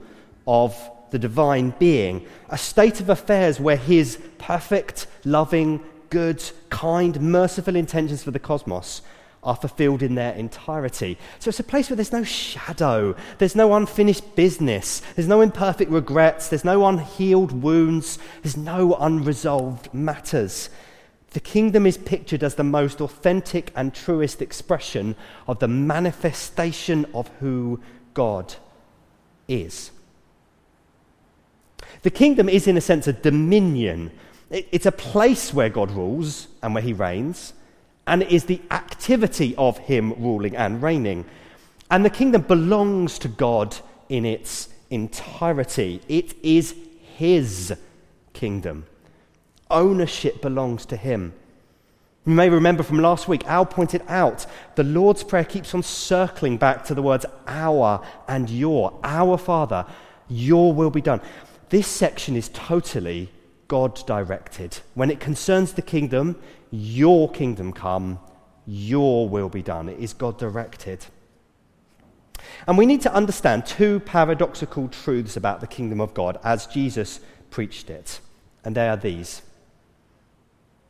of 0.47 0.75
the 1.11 1.19
divine 1.19 1.73
being. 1.79 2.25
A 2.49 2.57
state 2.57 2.99
of 2.99 3.09
affairs 3.09 3.59
where 3.59 3.77
his 3.77 4.17
perfect, 4.37 5.07
loving, 5.25 5.81
good, 6.09 6.43
kind, 6.69 7.19
merciful 7.21 7.75
intentions 7.75 8.23
for 8.23 8.31
the 8.31 8.39
cosmos 8.39 9.01
are 9.43 9.55
fulfilled 9.55 10.03
in 10.03 10.15
their 10.15 10.33
entirety. 10.33 11.17
So 11.39 11.49
it's 11.49 11.59
a 11.59 11.63
place 11.63 11.89
where 11.89 11.95
there's 11.95 12.11
no 12.11 12.23
shadow, 12.23 13.15
there's 13.39 13.55
no 13.55 13.73
unfinished 13.73 14.35
business, 14.35 15.01
there's 15.15 15.27
no 15.27 15.41
imperfect 15.41 15.89
regrets, 15.89 16.49
there's 16.49 16.65
no 16.65 16.85
unhealed 16.85 17.51
wounds, 17.51 18.19
there's 18.43 18.57
no 18.57 18.95
unresolved 18.95 19.93
matters. 19.93 20.69
The 21.31 21.39
kingdom 21.39 21.85
is 21.85 21.97
pictured 21.97 22.43
as 22.43 22.55
the 22.55 22.63
most 22.63 23.01
authentic 23.01 23.71
and 23.75 23.95
truest 23.95 24.41
expression 24.41 25.15
of 25.47 25.59
the 25.59 25.67
manifestation 25.67 27.05
of 27.13 27.29
who 27.39 27.79
God 28.13 28.53
is. 29.47 29.91
The 32.03 32.09
kingdom 32.11 32.47
is, 32.47 32.67
in 32.67 32.77
a 32.77 32.81
sense, 32.81 33.07
a 33.07 33.13
dominion. 33.13 34.11
It's 34.49 34.85
a 34.85 34.91
place 34.91 35.53
where 35.53 35.69
God 35.69 35.91
rules 35.91 36.47
and 36.61 36.73
where 36.73 36.83
he 36.83 36.93
reigns 36.93 37.53
and 38.11 38.23
it 38.23 38.29
is 38.29 38.43
the 38.43 38.61
activity 38.71 39.55
of 39.55 39.77
him 39.77 40.13
ruling 40.21 40.53
and 40.57 40.83
reigning. 40.83 41.23
And 41.89 42.03
the 42.03 42.09
kingdom 42.09 42.41
belongs 42.41 43.17
to 43.19 43.29
God 43.29 43.77
in 44.09 44.25
its 44.25 44.67
entirety. 44.89 46.01
It 46.09 46.35
is 46.43 46.75
His 47.15 47.73
kingdom. 48.33 48.85
Ownership 49.69 50.41
belongs 50.41 50.85
to 50.87 50.97
Him. 50.97 51.31
You 52.25 52.33
may 52.33 52.49
remember 52.49 52.83
from 52.83 52.99
last 52.99 53.29
week, 53.29 53.47
Al 53.47 53.65
pointed 53.65 54.03
out 54.09 54.45
the 54.75 54.83
Lord's 54.83 55.23
Prayer 55.23 55.45
keeps 55.45 55.73
on 55.73 55.81
circling 55.81 56.57
back 56.57 56.83
to 56.85 56.93
the 56.93 57.01
words 57.01 57.25
our 57.47 58.05
and 58.27 58.49
your. 58.49 58.99
Our 59.05 59.37
Father, 59.37 59.85
your 60.27 60.73
will 60.73 60.91
be 60.91 61.01
done. 61.01 61.21
This 61.69 61.87
section 61.87 62.35
is 62.35 62.49
totally 62.49 63.31
God 63.69 64.05
directed. 64.05 64.79
When 64.95 65.09
it 65.09 65.21
concerns 65.21 65.71
the 65.71 65.81
kingdom, 65.81 66.35
your 66.71 67.29
kingdom 67.29 67.73
come, 67.73 68.19
your 68.65 69.27
will 69.27 69.49
be 69.49 69.61
done. 69.61 69.89
It 69.89 69.99
is 69.99 70.13
God 70.13 70.37
directed. 70.37 71.05
And 72.67 72.77
we 72.77 72.85
need 72.85 73.01
to 73.01 73.13
understand 73.13 73.65
two 73.65 73.99
paradoxical 73.99 74.87
truths 74.87 75.37
about 75.37 75.61
the 75.61 75.67
kingdom 75.67 76.01
of 76.01 76.13
God 76.13 76.39
as 76.43 76.65
Jesus 76.65 77.19
preached 77.49 77.89
it. 77.89 78.19
And 78.63 78.75
they 78.75 78.87
are 78.87 78.97
these 78.97 79.41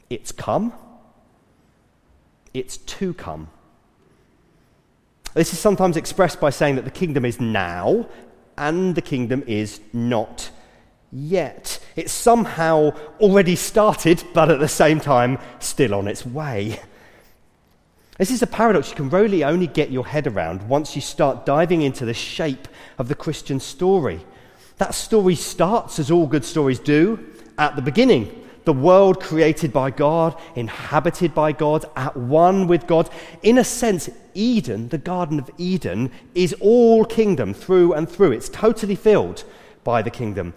it's 0.09 0.31
come, 0.31 0.73
it's 2.53 2.77
to 2.77 3.13
come. 3.13 3.47
This 5.33 5.53
is 5.53 5.59
sometimes 5.59 5.95
expressed 5.95 6.41
by 6.41 6.49
saying 6.49 6.75
that 6.75 6.83
the 6.83 6.91
kingdom 6.91 7.23
is 7.23 7.39
now 7.39 8.09
and 8.57 8.93
the 8.95 9.01
kingdom 9.01 9.43
is 9.47 9.79
not 9.93 10.51
yet. 11.11 11.79
It's 11.95 12.11
somehow 12.11 12.91
already 13.19 13.55
started, 13.55 14.23
but 14.33 14.49
at 14.49 14.59
the 14.59 14.67
same 14.67 14.99
time, 14.99 15.39
still 15.59 15.93
on 15.93 16.07
its 16.07 16.25
way. 16.25 16.79
This 18.17 18.31
is 18.31 18.41
a 18.41 18.47
paradox 18.47 18.89
you 18.89 18.95
can 18.95 19.09
really 19.09 19.43
only 19.43 19.67
get 19.67 19.89
your 19.89 20.05
head 20.05 20.27
around 20.27 20.67
once 20.69 20.95
you 20.95 21.01
start 21.01 21.45
diving 21.45 21.81
into 21.81 22.05
the 22.05 22.13
shape 22.13 22.67
of 22.97 23.07
the 23.07 23.15
Christian 23.15 23.59
story. 23.59 24.21
That 24.77 24.93
story 24.93 25.35
starts, 25.35 25.97
as 25.97 26.11
all 26.11 26.27
good 26.27 26.45
stories 26.45 26.79
do, 26.79 27.19
at 27.57 27.75
the 27.75 27.81
beginning. 27.81 28.37
The 28.63 28.73
world 28.73 29.19
created 29.19 29.73
by 29.73 29.89
God, 29.89 30.39
inhabited 30.55 31.33
by 31.33 31.51
God, 31.51 31.85
at 31.95 32.15
one 32.15 32.67
with 32.67 32.85
God. 32.85 33.09
In 33.41 33.57
a 33.57 33.63
sense, 33.63 34.07
Eden, 34.35 34.89
the 34.89 34.99
Garden 34.99 35.39
of 35.39 35.49
Eden, 35.57 36.11
is 36.35 36.53
all 36.59 37.05
kingdom 37.05 37.55
through 37.55 37.93
and 37.93 38.07
through. 38.07 38.33
It's 38.33 38.49
totally 38.49 38.95
filled 38.95 39.43
by 39.83 40.03
the 40.03 40.11
kingdom. 40.11 40.53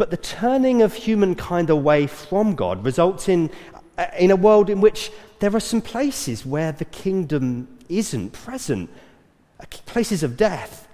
But 0.00 0.10
the 0.10 0.16
turning 0.16 0.80
of 0.80 0.94
humankind 0.94 1.68
away 1.68 2.06
from 2.06 2.54
God 2.54 2.86
results 2.86 3.28
in, 3.28 3.50
uh, 3.98 4.06
in 4.18 4.30
a 4.30 4.34
world 4.34 4.70
in 4.70 4.80
which 4.80 5.12
there 5.40 5.54
are 5.54 5.60
some 5.60 5.82
places 5.82 6.46
where 6.46 6.72
the 6.72 6.86
kingdom 6.86 7.68
isn't 7.90 8.30
present, 8.32 8.88
uh, 9.60 9.66
places 9.84 10.22
of 10.22 10.38
death. 10.38 10.88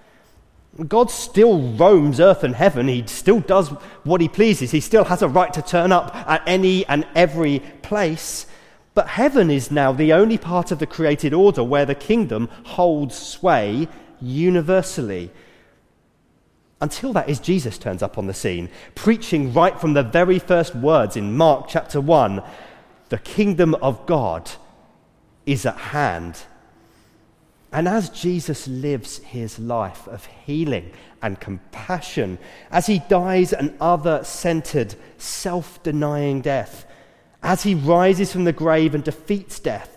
God 0.89 1.13
still 1.13 1.61
roams 1.75 2.19
earth 2.19 2.43
and 2.43 2.57
heaven. 2.57 2.89
He 2.89 3.07
still 3.07 3.39
does 3.39 3.69
what 4.03 4.21
he 4.21 4.27
pleases. 4.27 4.73
He 4.73 4.81
still 4.81 5.05
has 5.05 5.23
a 5.23 5.29
right 5.29 5.53
to 5.53 5.63
turn 5.63 5.93
up 5.93 6.13
at 6.13 6.43
any 6.45 6.85
and 6.87 7.07
every 7.15 7.61
place. 7.83 8.47
But 8.95 9.07
heaven 9.07 9.53
is 9.53 9.71
now 9.71 9.93
the 9.93 10.15
only 10.15 10.37
part 10.37 10.73
of 10.73 10.81
the 10.81 10.87
created 10.87 11.33
order 11.33 11.63
where 11.63 11.87
the 11.87 11.95
kingdom 11.95 12.49
holds 12.65 13.17
sway 13.17 13.87
universally. 14.21 15.31
Until 16.81 17.13
that 17.15 17.29
is 17.29 17.41
Jesus 17.41 17.79
turns 17.79 18.03
up 18.03 18.19
on 18.19 18.27
the 18.27 18.35
scene, 18.35 18.69
preaching 18.95 19.53
right 19.53 19.81
from 19.81 19.95
the 19.95 20.03
very 20.03 20.39
first 20.39 20.75
words 20.75 21.17
in 21.17 21.37
Mark 21.37 21.69
chapter 21.69 22.01
1 22.01 22.43
the 23.09 23.19
kingdom 23.19 23.75
of 23.77 24.05
God 24.07 24.51
is 25.45 25.65
at 25.65 25.77
hand. 25.77 26.39
And 27.73 27.87
as 27.87 28.11
Jesus 28.11 28.67
lives 28.67 29.19
his 29.19 29.59
life 29.59 30.07
of 30.09 30.27
healing 30.27 30.93
and 31.23 31.39
compassion, 31.39 32.39
as 32.71 32.87
he 32.87 33.01
dies 33.09 33.53
an 33.53 33.77
other 33.81 34.25
centered, 34.25 34.95
self 35.19 35.83
denying 35.83 36.41
death, 36.41 36.87
as 37.43 37.63
he 37.63 37.75
rises 37.75 38.33
from 38.33 38.45
the 38.45 38.53
grave 38.53 38.95
and 38.95 39.05
defeats 39.05 39.61
death, 39.61 39.96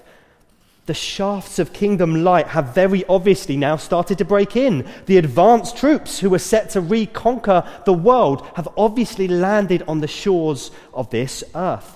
the 0.90 0.94
shafts 0.96 1.60
of 1.60 1.72
kingdom 1.72 2.24
light 2.24 2.48
have 2.48 2.74
very 2.74 3.06
obviously 3.06 3.56
now 3.56 3.76
started 3.76 4.18
to 4.18 4.26
break 4.26 4.56
in. 4.56 4.90
The 5.06 5.18
advanced 5.18 5.78
troops 5.78 6.18
who 6.18 6.32
were 6.32 6.40
set 6.40 6.72
to 6.72 6.82
reconquer 6.82 7.64
the 7.86 7.94
world 7.94 8.44
have 8.56 8.68
obviously 8.76 9.28
landed 9.28 9.84
on 9.88 10.00
the 10.00 10.08
shores 10.08 10.72
of 10.92 11.12
this 11.12 11.44
earth. 11.54 11.96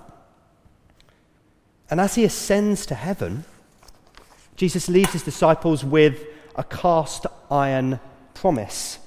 And 1.89 1.99
as 1.99 2.13
he 2.13 2.23
ascends 2.23 2.85
to 2.85 2.93
heaven, 2.93 3.45
Jesus 4.57 4.87
leaves 4.87 5.13
his 5.13 5.23
disciples 5.23 5.83
with 5.83 6.23
a 6.55 6.63
cast 6.63 7.25
iron 7.49 7.99
promise. 8.35 8.99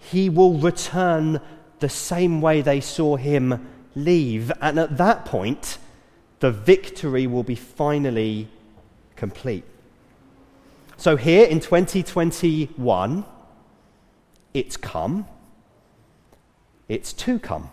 He 0.00 0.28
will 0.28 0.58
return 0.58 1.40
the 1.78 1.88
same 1.88 2.42
way 2.42 2.60
they 2.60 2.82
saw 2.82 3.16
him 3.16 3.70
leave. 3.94 4.52
And 4.60 4.78
at 4.78 4.98
that 4.98 5.24
point, 5.24 5.78
the 6.40 6.50
victory 6.50 7.26
will 7.26 7.42
be 7.42 7.54
finally 7.54 8.50
complete. 9.16 9.64
So, 10.96 11.16
here 11.16 11.46
in 11.46 11.60
2021, 11.60 13.24
it's 14.52 14.76
come, 14.76 15.26
it's 16.88 17.12
to 17.12 17.38
come, 17.38 17.70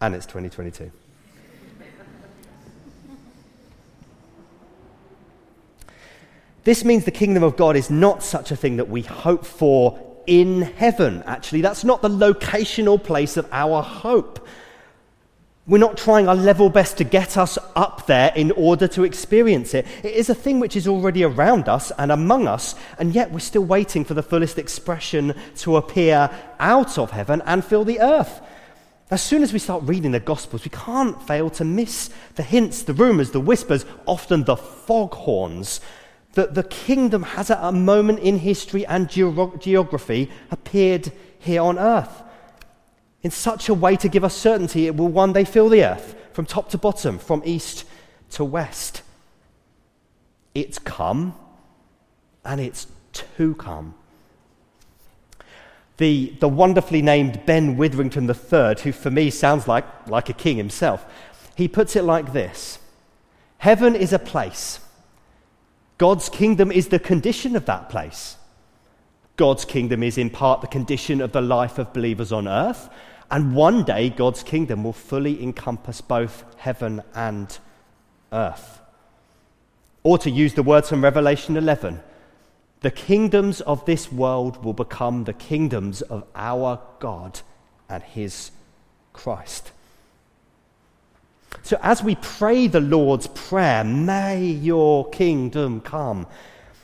and 0.00 0.14
it's 0.14 0.26
2022. 0.26 0.92
This 6.68 6.84
means 6.84 7.06
the 7.06 7.10
kingdom 7.10 7.42
of 7.42 7.56
God 7.56 7.76
is 7.76 7.88
not 7.88 8.22
such 8.22 8.50
a 8.50 8.56
thing 8.56 8.76
that 8.76 8.90
we 8.90 9.00
hope 9.00 9.46
for 9.46 9.98
in 10.26 10.60
heaven. 10.60 11.22
Actually, 11.24 11.62
that's 11.62 11.82
not 11.82 12.02
the 12.02 12.10
locational 12.10 13.02
place 13.02 13.38
of 13.38 13.48
our 13.50 13.82
hope. 13.82 14.46
We're 15.68 15.76
not 15.76 15.98
trying 15.98 16.28
our 16.28 16.34
level 16.34 16.70
best 16.70 16.96
to 16.96 17.04
get 17.04 17.36
us 17.36 17.58
up 17.76 18.06
there 18.06 18.32
in 18.34 18.52
order 18.52 18.88
to 18.88 19.04
experience 19.04 19.74
it. 19.74 19.86
It 20.02 20.14
is 20.14 20.30
a 20.30 20.34
thing 20.34 20.60
which 20.60 20.76
is 20.76 20.88
already 20.88 21.24
around 21.24 21.68
us 21.68 21.92
and 21.98 22.10
among 22.10 22.48
us, 22.48 22.74
and 22.98 23.14
yet 23.14 23.30
we're 23.30 23.40
still 23.40 23.66
waiting 23.66 24.02
for 24.02 24.14
the 24.14 24.22
fullest 24.22 24.58
expression 24.58 25.34
to 25.56 25.76
appear 25.76 26.30
out 26.58 26.96
of 26.96 27.10
heaven 27.10 27.42
and 27.44 27.62
fill 27.62 27.84
the 27.84 28.00
earth. 28.00 28.40
As 29.10 29.20
soon 29.20 29.42
as 29.42 29.52
we 29.52 29.58
start 29.58 29.82
reading 29.82 30.12
the 30.12 30.20
Gospels, 30.20 30.64
we 30.64 30.70
can't 30.70 31.22
fail 31.26 31.50
to 31.50 31.66
miss 31.66 32.08
the 32.36 32.42
hints, 32.42 32.82
the 32.84 32.94
rumours, 32.94 33.32
the 33.32 33.40
whispers, 33.40 33.84
often 34.06 34.44
the 34.44 34.56
foghorns 34.56 35.82
that 36.32 36.54
the 36.54 36.62
kingdom 36.62 37.24
has 37.24 37.50
at 37.50 37.62
a 37.62 37.72
moment 37.72 38.20
in 38.20 38.38
history 38.38 38.86
and 38.86 39.10
geography 39.10 40.30
appeared 40.50 41.12
here 41.38 41.60
on 41.60 41.78
earth 41.78 42.22
in 43.22 43.30
such 43.30 43.68
a 43.68 43.74
way 43.74 43.96
to 43.96 44.08
give 44.08 44.24
us 44.24 44.36
certainty 44.36 44.86
it 44.86 44.96
will 44.96 45.08
one 45.08 45.32
day 45.32 45.44
fill 45.44 45.68
the 45.68 45.84
earth 45.84 46.14
from 46.32 46.46
top 46.46 46.68
to 46.70 46.78
bottom, 46.78 47.18
from 47.18 47.42
east 47.44 47.84
to 48.30 48.44
west. 48.44 49.02
It's 50.54 50.78
come 50.78 51.34
and 52.44 52.60
it's 52.60 52.86
to 53.12 53.54
come. 53.54 53.94
The, 55.96 56.36
the 56.38 56.48
wonderfully 56.48 57.02
named 57.02 57.44
Ben 57.44 57.76
Witherington 57.76 58.28
III, 58.28 58.76
who 58.82 58.92
for 58.92 59.10
me 59.10 59.30
sounds 59.30 59.66
like, 59.66 59.84
like 60.06 60.28
a 60.28 60.32
king 60.32 60.56
himself, 60.56 61.04
he 61.56 61.66
puts 61.66 61.96
it 61.96 62.04
like 62.04 62.32
this 62.32 62.78
Heaven 63.58 63.96
is 63.96 64.12
a 64.12 64.18
place 64.20 64.78
God's 65.98 66.28
kingdom 66.28 66.70
is 66.70 66.88
the 66.88 67.00
condition 67.00 67.56
of 67.56 67.66
that 67.66 67.88
place. 67.88 68.36
God's 69.38 69.64
kingdom 69.64 70.02
is 70.02 70.18
in 70.18 70.28
part 70.28 70.60
the 70.60 70.66
condition 70.66 71.22
of 71.22 71.32
the 71.32 71.40
life 71.40 71.78
of 71.78 71.92
believers 71.94 72.32
on 72.32 72.46
earth. 72.46 72.90
And 73.30 73.54
one 73.54 73.84
day, 73.84 74.10
God's 74.10 74.42
kingdom 74.42 74.84
will 74.84 74.92
fully 74.92 75.42
encompass 75.42 76.00
both 76.00 76.44
heaven 76.58 77.02
and 77.14 77.56
earth. 78.32 78.80
Or 80.02 80.18
to 80.18 80.30
use 80.30 80.54
the 80.54 80.62
words 80.62 80.88
from 80.88 81.04
Revelation 81.04 81.56
11, 81.56 82.00
the 82.80 82.90
kingdoms 82.90 83.60
of 83.60 83.84
this 83.86 84.10
world 84.10 84.64
will 84.64 84.72
become 84.72 85.24
the 85.24 85.32
kingdoms 85.32 86.02
of 86.02 86.24
our 86.34 86.80
God 86.98 87.40
and 87.88 88.02
his 88.02 88.50
Christ. 89.12 89.70
So, 91.62 91.78
as 91.82 92.02
we 92.02 92.16
pray 92.16 92.66
the 92.66 92.80
Lord's 92.80 93.26
Prayer, 93.28 93.84
may 93.84 94.44
your 94.44 95.08
kingdom 95.10 95.80
come, 95.80 96.26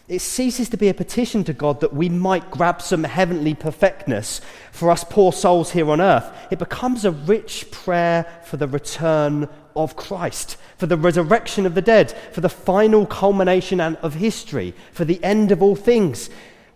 it 0.06 0.18
ceases 0.18 0.68
to 0.68 0.76
be 0.76 0.88
a 0.88 0.94
petition 0.94 1.44
to 1.44 1.52
God 1.54 1.80
that 1.80 1.94
we 1.94 2.10
might 2.10 2.50
grab 2.50 2.82
some 2.82 3.04
heavenly 3.04 3.54
perfectness 3.54 4.40
for 4.70 4.90
us 4.90 5.02
poor 5.02 5.32
souls 5.32 5.70
here 5.70 5.90
on 5.90 6.00
earth. 6.00 6.30
It 6.50 6.58
becomes 6.58 7.04
a 7.04 7.10
rich 7.10 7.70
prayer 7.70 8.26
for 8.44 8.58
the 8.58 8.68
return 8.68 9.48
of 9.74 9.96
Christ, 9.96 10.58
for 10.76 10.86
the 10.86 10.98
resurrection 10.98 11.64
of 11.64 11.74
the 11.74 11.82
dead, 11.82 12.12
for 12.32 12.42
the 12.42 12.50
final 12.50 13.06
culmination 13.06 13.80
of 13.80 14.14
history, 14.14 14.74
for 14.92 15.06
the 15.06 15.22
end 15.24 15.50
of 15.50 15.62
all 15.62 15.76
things. 15.76 16.28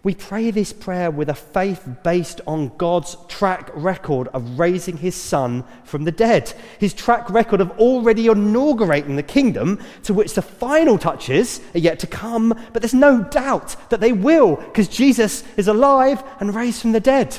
We 0.05 0.15
pray 0.15 0.53
this 0.53 0.73
prayer 0.73 1.11
with 1.11 1.29
a 1.29 1.35
faith 1.35 1.87
based 2.05 2.41
on 2.47 2.77
God's 2.77 3.17
track 3.27 3.71
record 3.75 4.29
of 4.29 4.59
raising 4.59 4.97
his 4.97 5.17
son 5.17 5.65
from 5.83 6.05
the 6.05 6.13
dead, 6.13 6.53
his 6.79 6.95
track 6.95 7.29
record 7.29 7.61
of 7.61 7.73
already 7.81 8.29
inaugurating 8.29 9.17
the 9.17 9.25
kingdom 9.25 9.81
to 10.05 10.15
which 10.15 10.35
the 10.35 10.43
final 10.43 10.99
touches 10.99 11.61
are 11.75 11.81
yet 11.81 11.99
to 11.99 12.07
come, 12.07 12.55
but 12.73 12.81
there's 12.81 12.95
no 12.95 13.25
doubt 13.25 13.75
that 13.91 14.01
they 14.01 14.13
will 14.13 14.57
because 14.57 14.87
Jesus 14.87 15.43
is 15.57 15.67
alive 15.67 16.23
and 16.39 16.55
raised 16.55 16.81
from 16.81 16.93
the 16.93 17.01
dead. 17.01 17.37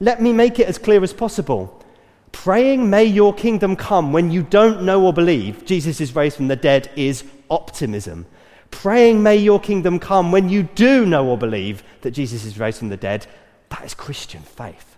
Let 0.00 0.22
me 0.22 0.32
make 0.32 0.58
it 0.58 0.68
as 0.68 0.78
clear 0.78 1.02
as 1.02 1.12
possible. 1.12 1.84
Praying, 2.32 2.88
may 2.88 3.04
your 3.04 3.34
kingdom 3.34 3.76
come 3.76 4.14
when 4.14 4.30
you 4.30 4.42
don't 4.42 4.82
know 4.82 5.04
or 5.04 5.12
believe 5.12 5.66
Jesus 5.66 6.00
is 6.00 6.16
raised 6.16 6.36
from 6.36 6.48
the 6.48 6.56
dead 6.56 6.90
is 6.96 7.24
optimism. 7.50 8.24
Praying, 8.70 9.22
may 9.22 9.36
your 9.36 9.60
kingdom 9.60 9.98
come 9.98 10.32
when 10.32 10.48
you 10.48 10.62
do 10.62 11.04
know 11.04 11.26
or 11.26 11.36
believe 11.36 11.82
that 12.02 12.12
Jesus 12.12 12.44
is 12.44 12.58
raised 12.58 12.78
from 12.78 12.88
the 12.88 12.96
dead, 12.96 13.26
that 13.68 13.84
is 13.84 13.94
Christian 13.94 14.42
faith. 14.42 14.96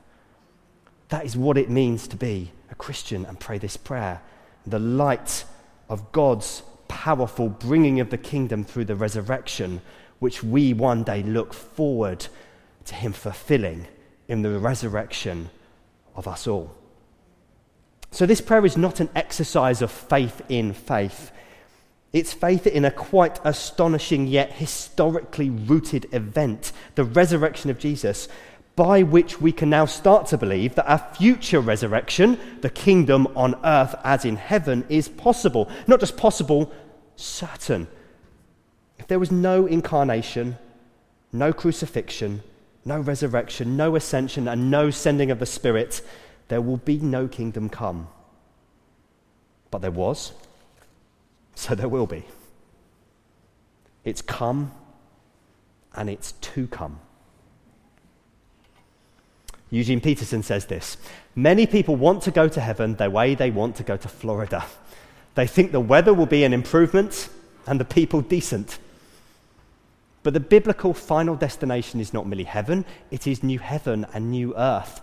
That 1.08 1.24
is 1.24 1.36
what 1.36 1.58
it 1.58 1.68
means 1.68 2.08
to 2.08 2.16
be 2.16 2.52
a 2.70 2.74
Christian 2.74 3.26
and 3.26 3.38
pray 3.38 3.58
this 3.58 3.76
prayer. 3.76 4.22
The 4.66 4.78
light 4.78 5.44
of 5.88 6.12
God's 6.12 6.62
powerful 6.88 7.48
bringing 7.48 8.00
of 8.00 8.10
the 8.10 8.18
kingdom 8.18 8.64
through 8.64 8.84
the 8.84 8.94
resurrection, 8.94 9.80
which 10.18 10.42
we 10.42 10.72
one 10.72 11.02
day 11.02 11.22
look 11.22 11.52
forward 11.52 12.26
to 12.84 12.94
Him 12.94 13.12
fulfilling 13.12 13.86
in 14.28 14.42
the 14.42 14.58
resurrection 14.58 15.50
of 16.14 16.28
us 16.28 16.46
all. 16.46 16.74
So, 18.10 18.26
this 18.26 18.40
prayer 18.40 18.64
is 18.64 18.76
not 18.76 19.00
an 19.00 19.08
exercise 19.14 19.80
of 19.82 19.90
faith 19.90 20.42
in 20.48 20.74
faith. 20.74 21.32
It's 22.12 22.32
faith 22.34 22.66
in 22.66 22.84
a 22.84 22.90
quite 22.90 23.40
astonishing 23.42 24.26
yet 24.26 24.52
historically 24.52 25.48
rooted 25.48 26.12
event, 26.12 26.72
the 26.94 27.04
resurrection 27.04 27.70
of 27.70 27.78
Jesus, 27.78 28.28
by 28.76 29.02
which 29.02 29.40
we 29.40 29.52
can 29.52 29.70
now 29.70 29.86
start 29.86 30.26
to 30.26 30.38
believe 30.38 30.74
that 30.74 30.90
our 30.90 31.14
future 31.14 31.60
resurrection, 31.60 32.38
the 32.60 32.70
kingdom 32.70 33.28
on 33.34 33.54
earth 33.64 33.94
as 34.04 34.24
in 34.24 34.36
heaven, 34.36 34.84
is 34.88 35.08
possible. 35.08 35.70
Not 35.86 36.00
just 36.00 36.16
possible, 36.16 36.72
certain. 37.16 37.88
If 38.98 39.06
there 39.06 39.18
was 39.18 39.32
no 39.32 39.66
incarnation, 39.66 40.58
no 41.32 41.52
crucifixion, 41.52 42.42
no 42.84 43.00
resurrection, 43.00 43.76
no 43.76 43.96
ascension, 43.96 44.48
and 44.48 44.70
no 44.70 44.90
sending 44.90 45.30
of 45.30 45.38
the 45.38 45.46
Spirit, 45.46 46.02
there 46.48 46.60
will 46.60 46.78
be 46.78 46.98
no 46.98 47.28
kingdom 47.28 47.68
come. 47.68 48.08
But 49.70 49.80
there 49.80 49.90
was, 49.90 50.32
so 51.54 51.74
there 51.74 51.88
will 51.88 52.06
be. 52.06 52.24
It's 54.04 54.22
come 54.22 54.72
and 55.94 56.10
it's 56.10 56.32
to 56.32 56.66
come. 56.66 56.98
Eugene 59.70 60.00
Peterson 60.00 60.42
says 60.42 60.66
this 60.66 60.96
Many 61.34 61.66
people 61.66 61.96
want 61.96 62.22
to 62.24 62.30
go 62.30 62.48
to 62.48 62.60
heaven 62.60 62.96
the 62.96 63.10
way 63.10 63.34
they 63.34 63.50
want 63.50 63.76
to 63.76 63.82
go 63.82 63.96
to 63.96 64.08
Florida. 64.08 64.64
They 65.34 65.46
think 65.46 65.72
the 65.72 65.80
weather 65.80 66.12
will 66.12 66.26
be 66.26 66.44
an 66.44 66.52
improvement 66.52 67.28
and 67.66 67.80
the 67.80 67.84
people 67.84 68.20
decent. 68.20 68.78
But 70.22 70.34
the 70.34 70.40
biblical 70.40 70.94
final 70.94 71.34
destination 71.34 72.00
is 72.00 72.12
not 72.12 72.26
merely 72.26 72.44
heaven, 72.44 72.84
it 73.10 73.26
is 73.26 73.42
new 73.42 73.58
heaven 73.58 74.06
and 74.12 74.30
new 74.30 74.54
earth. 74.56 75.00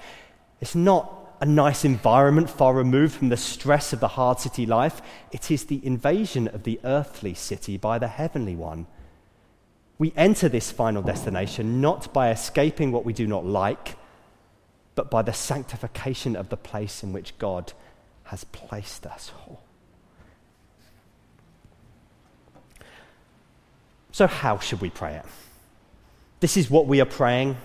It's 0.62 0.76
not 0.76 1.19
a 1.42 1.46
nice 1.46 1.86
environment 1.86 2.50
far 2.50 2.74
removed 2.74 3.16
from 3.16 3.30
the 3.30 3.38
stress 3.38 3.94
of 3.94 4.00
the 4.00 4.10
hard 4.10 4.40
city 4.40 4.66
life. 4.66 5.02
It 5.32 5.50
is 5.50 5.66
the 5.66 5.86
invasion 5.86 6.48
of 6.50 6.64
the 6.64 6.80
earthly 6.84 7.34
city 7.34 7.78
by 7.78 7.98
the 7.98 8.08
heavenly 8.08 8.56
one. 8.56 8.88
We 9.98 10.14
enter 10.16 10.50
this 10.50 10.72
final 10.72 11.02
destination 11.02 11.82
not 11.82 12.14
by 12.14 12.32
escaping 12.32 12.92
what 12.92 13.06
we 13.06 13.14
do 13.14 13.28
not 13.28 13.46
like, 13.46 13.96
but 14.96 15.10
by 15.10 15.22
the 15.22 15.34
sanctification 15.34 16.36
of 16.36 16.50
the 16.50 16.58
place 16.58 17.04
in 17.04 17.14
which 17.14 17.38
God 17.38 17.74
has 18.24 18.44
placed 18.46 19.06
us. 19.06 19.32
So, 24.12 24.28
how 24.28 24.60
should 24.60 24.82
we 24.82 24.90
pray 24.90 25.16
it? 25.16 25.26
This 26.40 26.58
is 26.58 26.70
what 26.70 26.88
we 26.88 27.00
are 27.00 27.06
praying. 27.06 27.58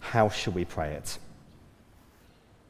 How 0.00 0.28
should 0.28 0.54
we 0.54 0.64
pray 0.64 0.94
it? 0.94 1.18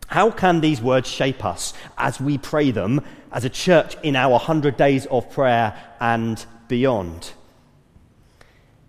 How 0.07 0.31
can 0.31 0.61
these 0.61 0.81
words 0.81 1.09
shape 1.09 1.45
us 1.45 1.73
as 1.99 2.21
we 2.21 2.39
pray 2.39 2.71
them 2.71 3.01
as 3.33 3.45
a 3.45 3.51
church 3.51 3.97
in 4.03 4.17
our 4.17 4.33
100 4.33 4.77
days 4.77 5.07
of 5.07 5.31
prayer 5.31 5.75
and 6.01 6.45
beyond? 6.69 7.33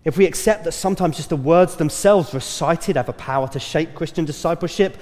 If 0.04 0.18
we 0.18 0.26
accept 0.26 0.66
that 0.66 0.74
sometimes 0.74 1.18
just 1.18 1.30
the 1.30 1.36
words 1.36 1.78
themselves 1.78 2.34
recited 2.34 2.96
have 2.96 3.10
a 3.10 3.14
power 3.14 3.48
to 3.50 3.60
shape 3.60 3.96
Christian 3.96 4.24
discipleship, 4.24 4.98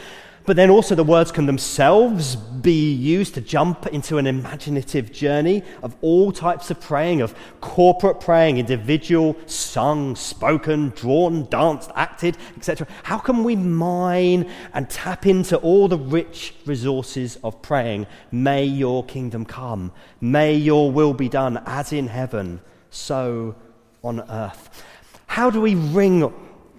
but 0.45 0.55
then 0.55 0.69
also, 0.69 0.93
the 0.93 1.03
words 1.03 1.31
can 1.31 1.45
themselves 1.45 2.35
be 2.35 2.93
used 2.93 3.33
to 3.35 3.41
jump 3.41 3.87
into 3.87 4.17
an 4.17 4.27
imaginative 4.27 5.11
journey 5.11 5.63
of 5.81 5.95
all 6.01 6.31
types 6.31 6.69
of 6.69 6.81
praying, 6.81 7.21
of 7.21 7.33
corporate 7.61 8.19
praying, 8.19 8.57
individual, 8.57 9.37
sung, 9.45 10.15
spoken, 10.15 10.89
drawn, 10.95 11.45
danced, 11.45 11.91
acted, 11.95 12.37
etc. 12.57 12.87
How 13.03 13.17
can 13.17 13.43
we 13.43 13.55
mine 13.55 14.49
and 14.73 14.89
tap 14.89 15.25
into 15.25 15.57
all 15.57 15.87
the 15.87 15.97
rich 15.97 16.55
resources 16.65 17.37
of 17.43 17.61
praying? 17.61 18.07
May 18.31 18.65
your 18.65 19.05
kingdom 19.05 19.45
come. 19.45 19.91
May 20.19 20.55
your 20.55 20.91
will 20.91 21.13
be 21.13 21.29
done 21.29 21.61
as 21.65 21.93
in 21.93 22.07
heaven, 22.07 22.59
so 22.89 23.55
on 24.03 24.19
earth. 24.29 24.83
How 25.27 25.49
do 25.49 25.61
we 25.61 25.75
wring 25.75 26.33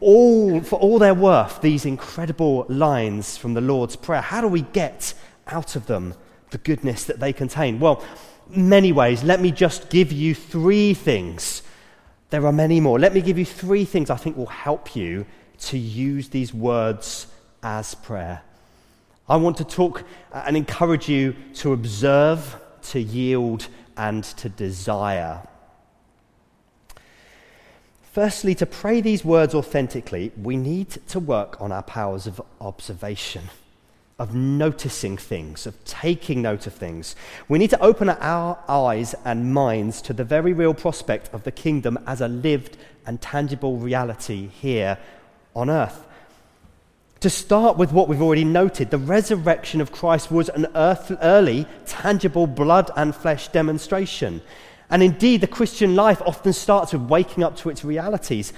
all, 0.04 0.60
for 0.60 0.78
all 0.78 0.98
their 0.98 1.14
worth, 1.14 1.62
these 1.62 1.86
incredible 1.86 2.66
lines 2.68 3.36
from 3.38 3.54
the 3.54 3.60
Lord's 3.60 3.96
Prayer. 3.96 4.20
How 4.20 4.42
do 4.42 4.48
we 4.48 4.60
get 4.60 5.14
out 5.46 5.76
of 5.76 5.86
them 5.86 6.14
the 6.50 6.58
goodness 6.58 7.04
that 7.04 7.20
they 7.20 7.32
contain? 7.32 7.80
Well, 7.80 8.04
many 8.48 8.92
ways. 8.92 9.24
Let 9.24 9.40
me 9.40 9.50
just 9.50 9.88
give 9.88 10.12
you 10.12 10.34
three 10.34 10.92
things. 10.92 11.62
There 12.30 12.44
are 12.46 12.52
many 12.52 12.80
more. 12.80 12.98
Let 12.98 13.14
me 13.14 13.22
give 13.22 13.38
you 13.38 13.44
three 13.46 13.84
things 13.84 14.10
I 14.10 14.16
think 14.16 14.36
will 14.36 14.46
help 14.46 14.94
you 14.94 15.24
to 15.60 15.78
use 15.78 16.28
these 16.28 16.52
words 16.52 17.26
as 17.62 17.94
prayer. 17.94 18.42
I 19.28 19.36
want 19.36 19.56
to 19.56 19.64
talk 19.64 20.04
uh, 20.32 20.42
and 20.46 20.56
encourage 20.56 21.08
you 21.08 21.34
to 21.54 21.72
observe, 21.72 22.56
to 22.90 23.00
yield, 23.00 23.68
and 23.96 24.22
to 24.24 24.50
desire. 24.50 25.40
Firstly, 28.14 28.54
to 28.54 28.64
pray 28.64 29.00
these 29.00 29.24
words 29.24 29.56
authentically, 29.56 30.30
we 30.40 30.56
need 30.56 30.88
to 31.08 31.18
work 31.18 31.60
on 31.60 31.72
our 31.72 31.82
powers 31.82 32.28
of 32.28 32.40
observation, 32.60 33.50
of 34.20 34.32
noticing 34.32 35.16
things, 35.16 35.66
of 35.66 35.84
taking 35.84 36.40
note 36.40 36.68
of 36.68 36.74
things. 36.74 37.16
We 37.48 37.58
need 37.58 37.70
to 37.70 37.82
open 37.82 38.08
our 38.08 38.56
eyes 38.68 39.16
and 39.24 39.52
minds 39.52 40.00
to 40.02 40.12
the 40.12 40.22
very 40.22 40.52
real 40.52 40.74
prospect 40.74 41.28
of 41.34 41.42
the 41.42 41.50
kingdom 41.50 41.98
as 42.06 42.20
a 42.20 42.28
lived 42.28 42.76
and 43.04 43.20
tangible 43.20 43.78
reality 43.78 44.46
here 44.46 44.96
on 45.56 45.68
earth. 45.68 46.06
To 47.18 47.28
start 47.28 47.76
with 47.76 47.90
what 47.90 48.06
we've 48.06 48.22
already 48.22 48.44
noted, 48.44 48.92
the 48.92 48.98
resurrection 48.98 49.80
of 49.80 49.90
Christ 49.90 50.30
was 50.30 50.48
an 50.50 50.68
earth, 50.76 51.10
early, 51.20 51.66
tangible 51.84 52.46
blood 52.46 52.92
and 52.96 53.12
flesh 53.12 53.48
demonstration. 53.48 54.40
And 54.90 55.02
indeed, 55.02 55.40
the 55.40 55.46
Christian 55.46 55.94
life 55.96 56.20
often 56.26 56.52
starts 56.52 56.92
with 56.92 57.02
waking 57.02 57.42
up 57.42 57.56
to 57.58 57.70
its 57.70 57.84
realities. 57.84 58.52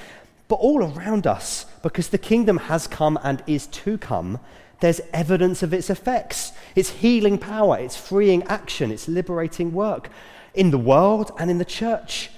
But 0.49 0.57
all 0.57 0.85
around 0.85 1.27
us, 1.27 1.67
because 1.83 2.09
the 2.09 2.19
kingdom 2.19 2.57
has 2.59 2.87
come 2.87 3.19
and 3.23 3.43
is 3.47 3.67
to 3.69 3.99
come, 3.99 4.39
there's 4.81 5.01
evidence 5.13 5.63
of 5.63 5.73
its 5.73 5.89
effects 5.91 6.53
its 6.75 6.91
healing 6.91 7.39
power, 7.39 7.79
its 7.79 7.97
freeing 7.97 8.43
action, 8.45 8.91
its 8.91 9.09
liberating 9.09 9.73
work 9.73 10.11
in 10.55 10.71
the 10.71 10.79
world 10.79 11.33
and 11.39 11.51
in 11.51 11.59
the 11.59 11.65
church. 11.65 12.31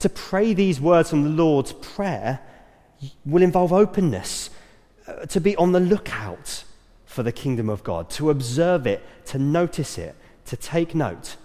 To 0.00 0.10
pray 0.10 0.52
these 0.52 0.78
words 0.78 1.08
from 1.08 1.22
the 1.22 1.30
Lord's 1.30 1.72
Prayer 1.72 2.40
will 3.24 3.42
involve 3.42 3.72
openness, 3.72 4.50
uh, 5.06 5.24
to 5.26 5.40
be 5.40 5.56
on 5.56 5.72
the 5.72 5.80
lookout 5.80 6.64
for 7.06 7.22
the 7.22 7.32
kingdom 7.32 7.70
of 7.70 7.82
God, 7.82 8.10
to 8.10 8.28
observe 8.28 8.86
it, 8.86 9.02
to 9.26 9.38
notice 9.38 9.96
it, 9.96 10.14
to 10.46 10.56
take 10.56 10.94
note 10.94 11.36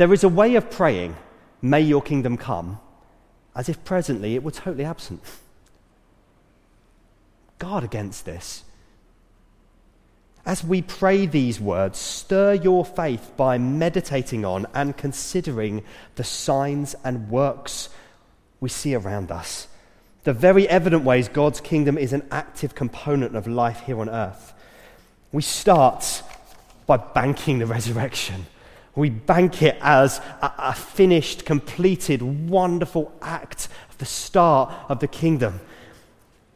there 0.00 0.14
is 0.14 0.24
a 0.24 0.30
way 0.30 0.54
of 0.54 0.70
praying, 0.70 1.14
May 1.60 1.82
your 1.82 2.00
kingdom 2.00 2.38
come, 2.38 2.80
as 3.54 3.68
if 3.68 3.84
presently 3.84 4.34
it 4.34 4.42
were 4.42 4.50
totally 4.50 4.86
absent. 4.86 5.20
Guard 7.58 7.84
against 7.84 8.24
this. 8.24 8.64
As 10.46 10.64
we 10.64 10.80
pray 10.80 11.26
these 11.26 11.60
words, 11.60 11.98
stir 11.98 12.54
your 12.54 12.82
faith 12.82 13.32
by 13.36 13.58
meditating 13.58 14.42
on 14.42 14.66
and 14.72 14.96
considering 14.96 15.84
the 16.14 16.24
signs 16.24 16.94
and 17.04 17.28
works 17.28 17.90
we 18.58 18.70
see 18.70 18.94
around 18.94 19.30
us. 19.30 19.68
The 20.24 20.32
very 20.32 20.66
evident 20.66 21.04
ways 21.04 21.28
God's 21.28 21.60
kingdom 21.60 21.98
is 21.98 22.14
an 22.14 22.26
active 22.30 22.74
component 22.74 23.36
of 23.36 23.46
life 23.46 23.80
here 23.80 24.00
on 24.00 24.08
earth. 24.08 24.54
We 25.30 25.42
start 25.42 26.22
by 26.86 26.96
banking 26.96 27.58
the 27.58 27.66
resurrection 27.66 28.46
we 28.96 29.10
bank 29.10 29.62
it 29.62 29.78
as 29.80 30.18
a, 30.42 30.52
a, 30.58 30.74
finished, 30.74 31.44
completed, 31.44 32.22
wonderful 32.22 33.12
act 33.22 33.68
of 33.88 33.98
the 33.98 34.04
start 34.04 34.74
of 34.88 34.98
the 35.00 35.06
kingdom. 35.06 35.60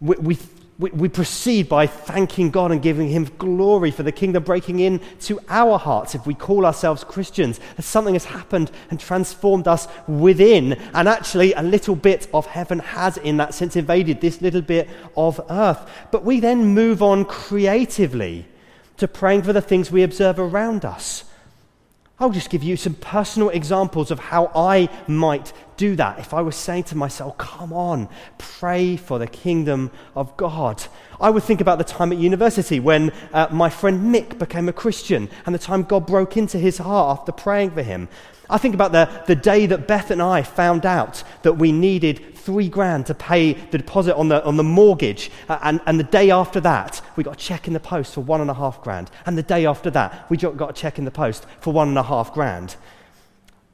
We, 0.00 0.36
we, 0.78 0.90
we, 0.90 1.08
proceed 1.08 1.68
by 1.68 1.86
thanking 1.86 2.50
God 2.50 2.72
and 2.72 2.82
giving 2.82 3.08
Him 3.08 3.30
glory 3.38 3.92
for 3.92 4.02
the 4.02 4.10
kingdom 4.10 4.42
breaking 4.42 4.80
into 4.80 5.38
our 5.48 5.78
hearts 5.78 6.16
if 6.16 6.26
we 6.26 6.34
call 6.34 6.66
ourselves 6.66 7.04
Christians. 7.04 7.60
As 7.78 7.86
something 7.86 8.14
has 8.14 8.24
happened 8.24 8.72
and 8.90 8.98
transformed 8.98 9.68
us 9.68 9.86
within. 10.08 10.72
And 10.92 11.08
actually, 11.08 11.52
a 11.52 11.62
little 11.62 11.94
bit 11.94 12.26
of 12.34 12.46
heaven 12.46 12.80
has, 12.80 13.16
in 13.16 13.36
that 13.36 13.54
sense, 13.54 13.76
invaded 13.76 14.20
this 14.20 14.42
little 14.42 14.62
bit 14.62 14.88
of 15.16 15.40
earth. 15.48 15.88
But 16.10 16.24
we 16.24 16.40
then 16.40 16.66
move 16.66 17.00
on 17.00 17.24
creatively 17.24 18.46
to 18.96 19.06
praying 19.06 19.42
for 19.42 19.52
the 19.52 19.62
things 19.62 19.92
we 19.92 20.02
observe 20.02 20.40
around 20.40 20.84
us. 20.84 21.24
I'll 22.24 22.30
just 22.30 22.48
give 22.48 22.62
you 22.62 22.78
some 22.78 22.94
personal 22.94 23.50
examples 23.50 24.10
of 24.10 24.18
how 24.18 24.50
I 24.54 24.88
might 25.06 25.52
do 25.76 25.94
that. 25.96 26.18
If 26.18 26.32
I 26.32 26.40
was 26.40 26.56
saying 26.56 26.84
to 26.84 26.96
myself, 26.96 27.37
come 27.37 27.70
on, 27.70 28.08
pray 28.38 28.96
for 28.96 29.18
the 29.18 29.26
kingdom 29.26 29.90
of 30.16 30.34
God, 30.38 30.82
I 31.20 31.28
would 31.28 31.42
think 31.42 31.60
about 31.60 31.76
the 31.76 31.84
time 31.84 32.12
at 32.12 32.18
university 32.18 32.80
when 32.80 33.12
uh, 33.34 33.48
my 33.50 33.68
friend 33.68 34.10
Nick 34.10 34.38
became 34.38 34.70
a 34.70 34.72
Christian 34.72 35.28
and 35.44 35.54
the 35.54 35.58
time 35.58 35.82
God 35.82 36.06
broke 36.06 36.38
into 36.38 36.58
his 36.58 36.78
heart 36.78 37.18
after 37.18 37.30
praying 37.30 37.72
for 37.72 37.82
him. 37.82 38.08
I 38.48 38.56
think 38.56 38.72
about 38.74 38.92
the, 38.92 39.10
the 39.26 39.37
day 39.37 39.66
that 39.66 39.87
Beth 39.87 40.10
and 40.10 40.22
I 40.22 40.44
found 40.44 40.87
out 40.87 41.24
that 41.42 41.58
we 41.58 41.72
needed 41.72 42.33
three 42.44 42.68
grand 42.68 43.07
to 43.07 43.14
pay 43.14 43.54
the 43.54 43.78
deposit 43.78 44.16
on 44.16 44.28
the, 44.28 44.44
on 44.44 44.57
the 44.57 44.62
mortgage. 44.62 45.30
And, 45.48 45.80
and 45.87 45.98
the 45.98 46.04
day 46.04 46.30
after 46.30 46.61
that, 46.61 47.00
we 47.16 47.24
got 47.24 47.35
a 47.35 47.38
check 47.38 47.66
in 47.66 47.72
the 47.72 47.80
post 47.80 48.14
for 48.14 48.20
one 48.20 48.40
and 48.40 48.50
a 48.50 48.54
half 48.54 48.83
grand. 48.83 49.11
And 49.26 49.37
the 49.37 49.42
day 49.42 49.66
after 49.66 49.90
that, 49.90 50.28
we 50.30 50.37
got 50.37 50.70
a 50.70 50.72
check 50.72 50.98
in 50.98 51.04
the 51.04 51.11
post 51.11 51.46
for 51.61 51.72
one 51.72 51.88
and 51.88 51.98
a 51.98 52.02
half 52.02 52.35
grand. 52.35 52.76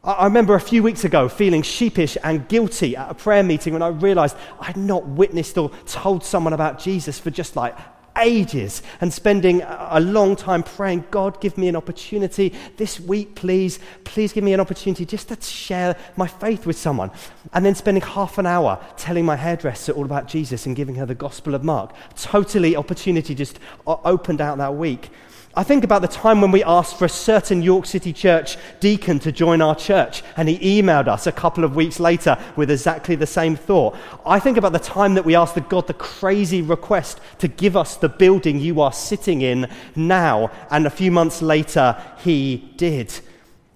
I, 0.03 0.25
remember 0.25 0.55
a 0.55 0.61
few 0.61 0.83
weeks 0.83 1.05
ago 1.05 1.29
feeling 1.29 1.61
sheepish 1.63 2.17
and 2.25 2.49
guilty 2.49 2.97
at 2.97 3.11
a 3.11 3.15
prayer 3.15 3.43
meeting 3.43 3.75
when 3.75 3.83
I 3.83 3.89
realized 3.89 4.35
I 4.59 4.65
had 4.67 4.79
not 4.79 5.07
witnessed 5.07 5.59
or 5.59 5.71
told 5.85 6.25
someone 6.25 6.55
about 6.55 6.79
Jesus 6.79 7.19
for 7.19 7.31
just 7.31 7.55
like 7.55 7.77
ages 8.21 8.83
and 9.01 9.13
spending 9.13 9.63
a 9.63 10.01
long 10.01 10.37
time 10.37 10.63
praying, 10.63 11.05
God, 11.11 11.41
give 11.41 11.59
me 11.59 11.69
an 11.69 11.77
opportunity 11.77 12.55
this 12.77 13.01
week, 13.01 13.35
please. 13.35 13.79
Please 14.05 14.33
give 14.33 14.45
me 14.45 14.53
an 14.53 14.61
opportunity 14.61 15.05
just 15.05 15.29
to 15.29 15.41
share 15.43 15.97
my 16.17 16.27
faith 16.27 16.67
with 16.67 16.77
someone. 16.77 17.11
And 17.53 17.65
then 17.65 17.75
spending 17.75 18.03
half 18.03 18.39
an 18.39 18.47
hour 18.47 18.79
telling 18.97 19.25
my 19.25 19.37
hairdresser 19.37 19.93
all 19.93 20.05
about 20.05 20.29
Jesus 20.29 20.67
and 20.67 20.77
giving 20.77 20.95
her 20.97 21.07
the 21.07 21.15
Gospel 21.15 21.55
of 21.55 21.65
Mark. 21.65 21.95
Totally 22.17 22.77
opportunity 22.77 23.35
just 23.35 23.59
opened 23.87 24.41
out 24.41 24.59
that 24.59 24.75
week. 24.75 25.11
I 25.53 25.65
think 25.65 25.83
about 25.83 26.03
the 26.03 26.09
time 26.09 26.41
when 26.41 26.53
we 26.53 26.63
asked 26.63 26.97
for 26.97 27.07
a 27.07 27.09
certain 27.09 27.61
York 27.61 27.85
City 27.85 28.13
Church 28.13 28.57
deacon 28.79 29.19
to 29.19 29.33
join 29.33 29.61
our 29.61 29.75
church, 29.75 30.23
and 30.37 30.49
he 30.49 30.81
emailed 30.81 31.09
us 31.09 31.27
a 31.27 31.33
couple 31.33 31.65
of 31.65 31.75
weeks 31.75 31.99
later 31.99 32.39
with 32.55 32.71
exactly 32.71 33.17
the 33.17 33.27
same 33.27 33.57
thought. 33.57 33.97
I 34.25 34.39
think 34.39 34.57
about 34.57 34.73
the 34.73 34.79
time 34.79 35.15
that 35.15 35.25
we 35.25 35.35
asked 35.35 35.57
the 35.57 35.61
God 35.63 35.89
the 35.89 35.95
crazy 35.95 36.63
request 36.63 37.19
to 37.39 37.49
give 37.49 37.77
us 37.77 37.97
the 37.97 38.09
building 38.09 38.61
you 38.61 38.81
are 38.81 38.93
sitting 38.93 39.43
in 39.43 39.69
now, 39.97 40.53
and 40.71 40.87
a 40.87 40.91
few 40.91 41.11
months 41.11 41.43
later, 41.43 42.01
he 42.19 42.73
did. 42.77 43.13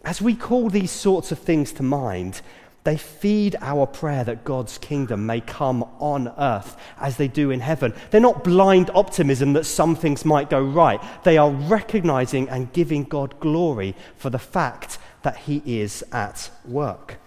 As 0.04 0.22
we 0.22 0.36
call 0.36 0.70
these 0.70 0.92
sorts 0.92 1.32
of 1.32 1.40
things 1.40 1.72
to 1.72 1.82
mind, 1.82 2.40
they 2.84 2.98
feed 2.98 3.56
our 3.62 3.86
prayer 3.86 4.24
that 4.24 4.44
God's 4.44 4.76
kingdom 4.76 5.24
may 5.24 5.40
come 5.40 5.82
on 5.98 6.28
earth 6.38 6.76
as 6.98 7.16
they 7.16 7.28
do 7.28 7.50
in 7.50 7.60
heaven. 7.60 7.94
They're 8.10 8.20
not 8.20 8.44
blind 8.44 8.90
optimism 8.94 9.54
that 9.54 9.64
some 9.64 9.96
things 9.96 10.26
might 10.26 10.50
go 10.50 10.62
right. 10.62 11.00
They 11.24 11.38
are 11.38 11.50
recognizing 11.50 12.48
and 12.50 12.72
giving 12.74 13.04
God 13.04 13.40
glory 13.40 13.96
for 14.18 14.28
the 14.28 14.38
fact 14.38 14.98
that 15.22 15.38
He 15.38 15.62
is 15.64 16.04
at 16.12 16.50
work. 16.66 17.18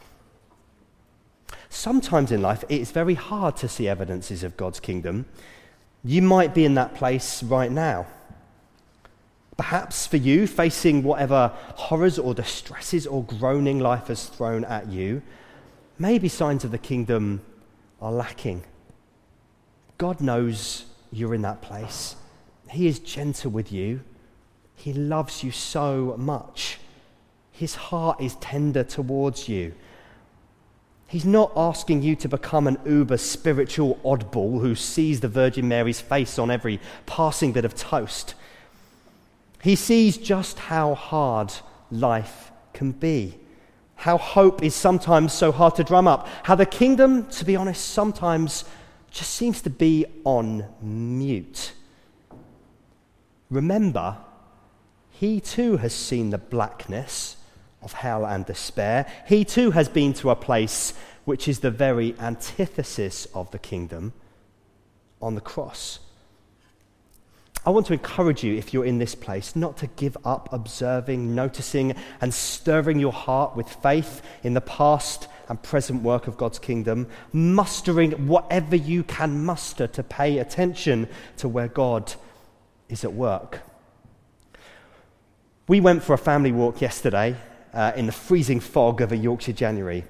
Sometimes 1.69 2.31
in 2.31 2.41
life, 2.41 2.63
it 2.69 2.79
is 2.79 2.91
very 2.91 3.15
hard 3.15 3.57
to 3.57 3.67
see 3.67 3.87
evidences 3.87 4.43
of 4.43 4.57
God's 4.57 4.79
kingdom. 4.79 5.25
You 6.03 6.21
might 6.21 6.53
be 6.53 6.65
in 6.65 6.75
that 6.75 6.93
place 6.93 7.41
right 7.41 7.71
now. 7.71 8.05
Perhaps 9.57 10.05
for 10.05 10.17
you, 10.17 10.45
facing 10.45 11.01
whatever 11.01 11.51
horrors 11.75 12.19
or 12.19 12.35
distresses 12.35 13.07
or 13.07 13.23
groaning 13.23 13.79
life 13.79 14.07
has 14.07 14.27
thrown 14.27 14.63
at 14.65 14.87
you, 14.87 15.23
maybe 15.99 16.27
signs 16.27 16.63
of 16.63 16.71
the 16.71 16.77
kingdom 16.77 17.41
are 18.01 18.11
lacking. 18.11 18.63
God 19.97 20.21
knows 20.21 20.85
you're 21.11 21.33
in 21.33 21.41
that 21.41 21.61
place. 21.61 22.15
He 22.69 22.87
is 22.87 22.99
gentle 22.99 23.51
with 23.51 23.71
you. 23.71 24.01
He 24.75 24.93
loves 24.93 25.43
you 25.43 25.51
so 25.51 26.15
much. 26.17 26.79
His 27.51 27.75
heart 27.75 28.21
is 28.21 28.35
tender 28.35 28.83
towards 28.83 29.49
you. 29.49 29.73
He's 31.07 31.25
not 31.25 31.51
asking 31.55 32.03
you 32.03 32.15
to 32.17 32.27
become 32.27 32.67
an 32.67 32.77
uber 32.85 33.17
spiritual 33.17 33.95
oddball 34.03 34.59
who 34.61 34.75
sees 34.75 35.21
the 35.21 35.29
Virgin 35.29 35.67
Mary's 35.67 36.01
face 36.01 36.37
on 36.37 36.51
every 36.51 36.79
passing 37.05 37.53
bit 37.53 37.65
of 37.65 37.75
toast. 37.75 38.35
He 39.63 39.75
sees 39.75 40.17
just 40.17 40.59
how 40.59 40.93
hard 40.93 41.53
life 41.89 42.51
can 42.73 42.91
be 42.91 43.39
how 43.97 44.17
hope 44.17 44.63
is 44.63 44.75
sometimes 44.75 45.33
so 45.33 45.51
hard 45.51 45.75
to 45.75 45.83
drum 45.83 46.07
up, 46.07 46.27
how 46.43 46.55
the 46.55 46.65
kingdom, 46.65 47.27
to 47.27 47.43
be 47.43 47.55
honest, 47.55 47.83
sometimes 47.89 48.63
just 49.11 49.31
seems 49.33 49.61
to 49.63 49.69
be 49.69 50.05
on 50.23 50.65
mute. 50.81 51.73
Remember, 53.49 54.17
he 55.09 55.39
too 55.39 55.77
has 55.77 55.93
seen 55.93 56.29
the 56.29 56.37
blackness 56.37 57.37
of 57.81 57.93
hell 57.93 58.25
and 58.25 58.45
despair. 58.45 59.07
He 59.27 59.43
too 59.43 59.71
has 59.71 59.89
been 59.89 60.13
to 60.13 60.29
a 60.29 60.35
place 60.35 60.93
which 61.25 61.47
is 61.47 61.59
the 61.59 61.71
very 61.71 62.15
antithesis 62.19 63.25
of 63.33 63.49
the 63.51 63.59
kingdom 63.59 64.13
on 65.21 65.35
the 65.35 65.41
cross. 65.41 65.99
I 67.67 67.69
want 67.69 67.85
to 67.87 67.93
encourage 67.93 68.45
you, 68.45 68.55
if 68.55 68.73
you're 68.73 68.85
in 68.85 68.97
this 68.97 69.13
place, 69.13 69.53
not 69.53 69.75
to 69.79 69.87
give 69.87 70.15
up 70.23 70.47
observing, 70.53 71.35
noticing, 71.35 71.95
and 72.21 72.33
stirring 72.33 72.97
your 72.97 73.11
heart 73.11 73.57
with 73.57 73.67
faith 73.67 74.21
in 74.41 74.53
the 74.53 74.61
past 74.61 75.27
and 75.49 75.61
present 75.61 76.01
work 76.01 76.27
of 76.27 76.37
God's 76.37 76.59
kingdom, 76.59 77.07
mustering 77.33 78.25
whatever 78.25 78.77
you 78.77 79.03
can 79.03 79.43
muster 79.43 79.85
to 79.85 80.01
pay 80.01 80.37
attention 80.37 81.09
to 81.39 81.49
where 81.49 81.67
God 81.67 82.13
is 82.87 83.03
at 83.03 83.11
work. 83.11 83.59
We 85.67 85.81
went 85.81 86.03
for 86.03 86.13
a 86.13 86.17
family 86.17 86.53
walk 86.53 86.79
yesterday 86.79 87.35
uh, 87.73 87.91
in 87.97 88.05
the 88.05 88.13
freezing 88.13 88.61
fog 88.61 89.01
of 89.01 89.11
a 89.11 89.17
Yorkshire 89.17 89.51
January. 89.51 90.05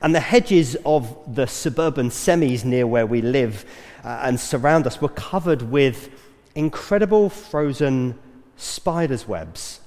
And 0.00 0.14
the 0.14 0.20
hedges 0.20 0.76
of 0.84 1.16
the 1.34 1.46
suburban 1.46 2.10
semis 2.10 2.64
near 2.64 2.86
where 2.86 3.06
we 3.06 3.22
live 3.22 3.64
uh, 4.04 4.20
and 4.22 4.38
surround 4.38 4.86
us 4.86 5.00
were 5.00 5.08
covered 5.08 5.62
with 5.62 6.10
incredible 6.54 7.30
frozen 7.30 8.18
spiders' 8.56 9.26
webs. 9.26 9.80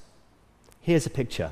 Here's 0.80 1.06
a 1.06 1.10
picture. 1.10 1.50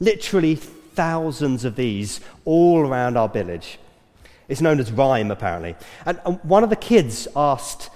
Literally 0.00 0.56
thousands 0.56 1.64
of 1.64 1.76
these 1.76 2.20
all 2.44 2.80
around 2.80 3.16
our 3.16 3.28
village. 3.28 3.78
It's 4.48 4.60
known 4.60 4.78
as 4.78 4.92
rime, 4.92 5.30
apparently. 5.30 5.76
And, 6.04 6.20
and 6.26 6.38
one 6.42 6.62
of 6.62 6.70
the 6.70 6.76
kids 6.76 7.26
asked 7.34 7.90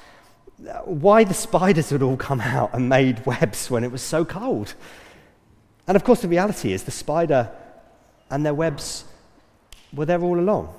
uh, 0.66 0.78
why 0.80 1.24
the 1.24 1.34
spiders 1.34 1.90
had 1.90 2.02
all 2.02 2.16
come 2.16 2.40
out 2.40 2.70
and 2.72 2.88
made 2.88 3.24
webs 3.26 3.70
when 3.70 3.84
it 3.84 3.92
was 3.92 4.02
so 4.02 4.24
cold. 4.24 4.74
And 5.86 5.96
of 5.96 6.04
course, 6.04 6.22
the 6.22 6.28
reality 6.28 6.72
is 6.72 6.84
the 6.84 6.90
spider 6.90 7.50
and 8.30 8.44
their 8.44 8.54
webs 8.54 9.04
were 9.92 10.06
there 10.06 10.22
all 10.22 10.38
along. 10.38 10.74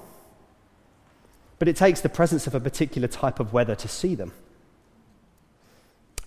But 1.58 1.68
it 1.68 1.76
takes 1.76 2.02
the 2.02 2.10
presence 2.10 2.48
of 2.48 2.56
a 2.56 2.60
particular 2.60 3.08
type 3.08 3.40
of 3.40 3.54
weather 3.54 3.76
to 3.76 3.88
see 3.88 4.16
them. 4.16 4.34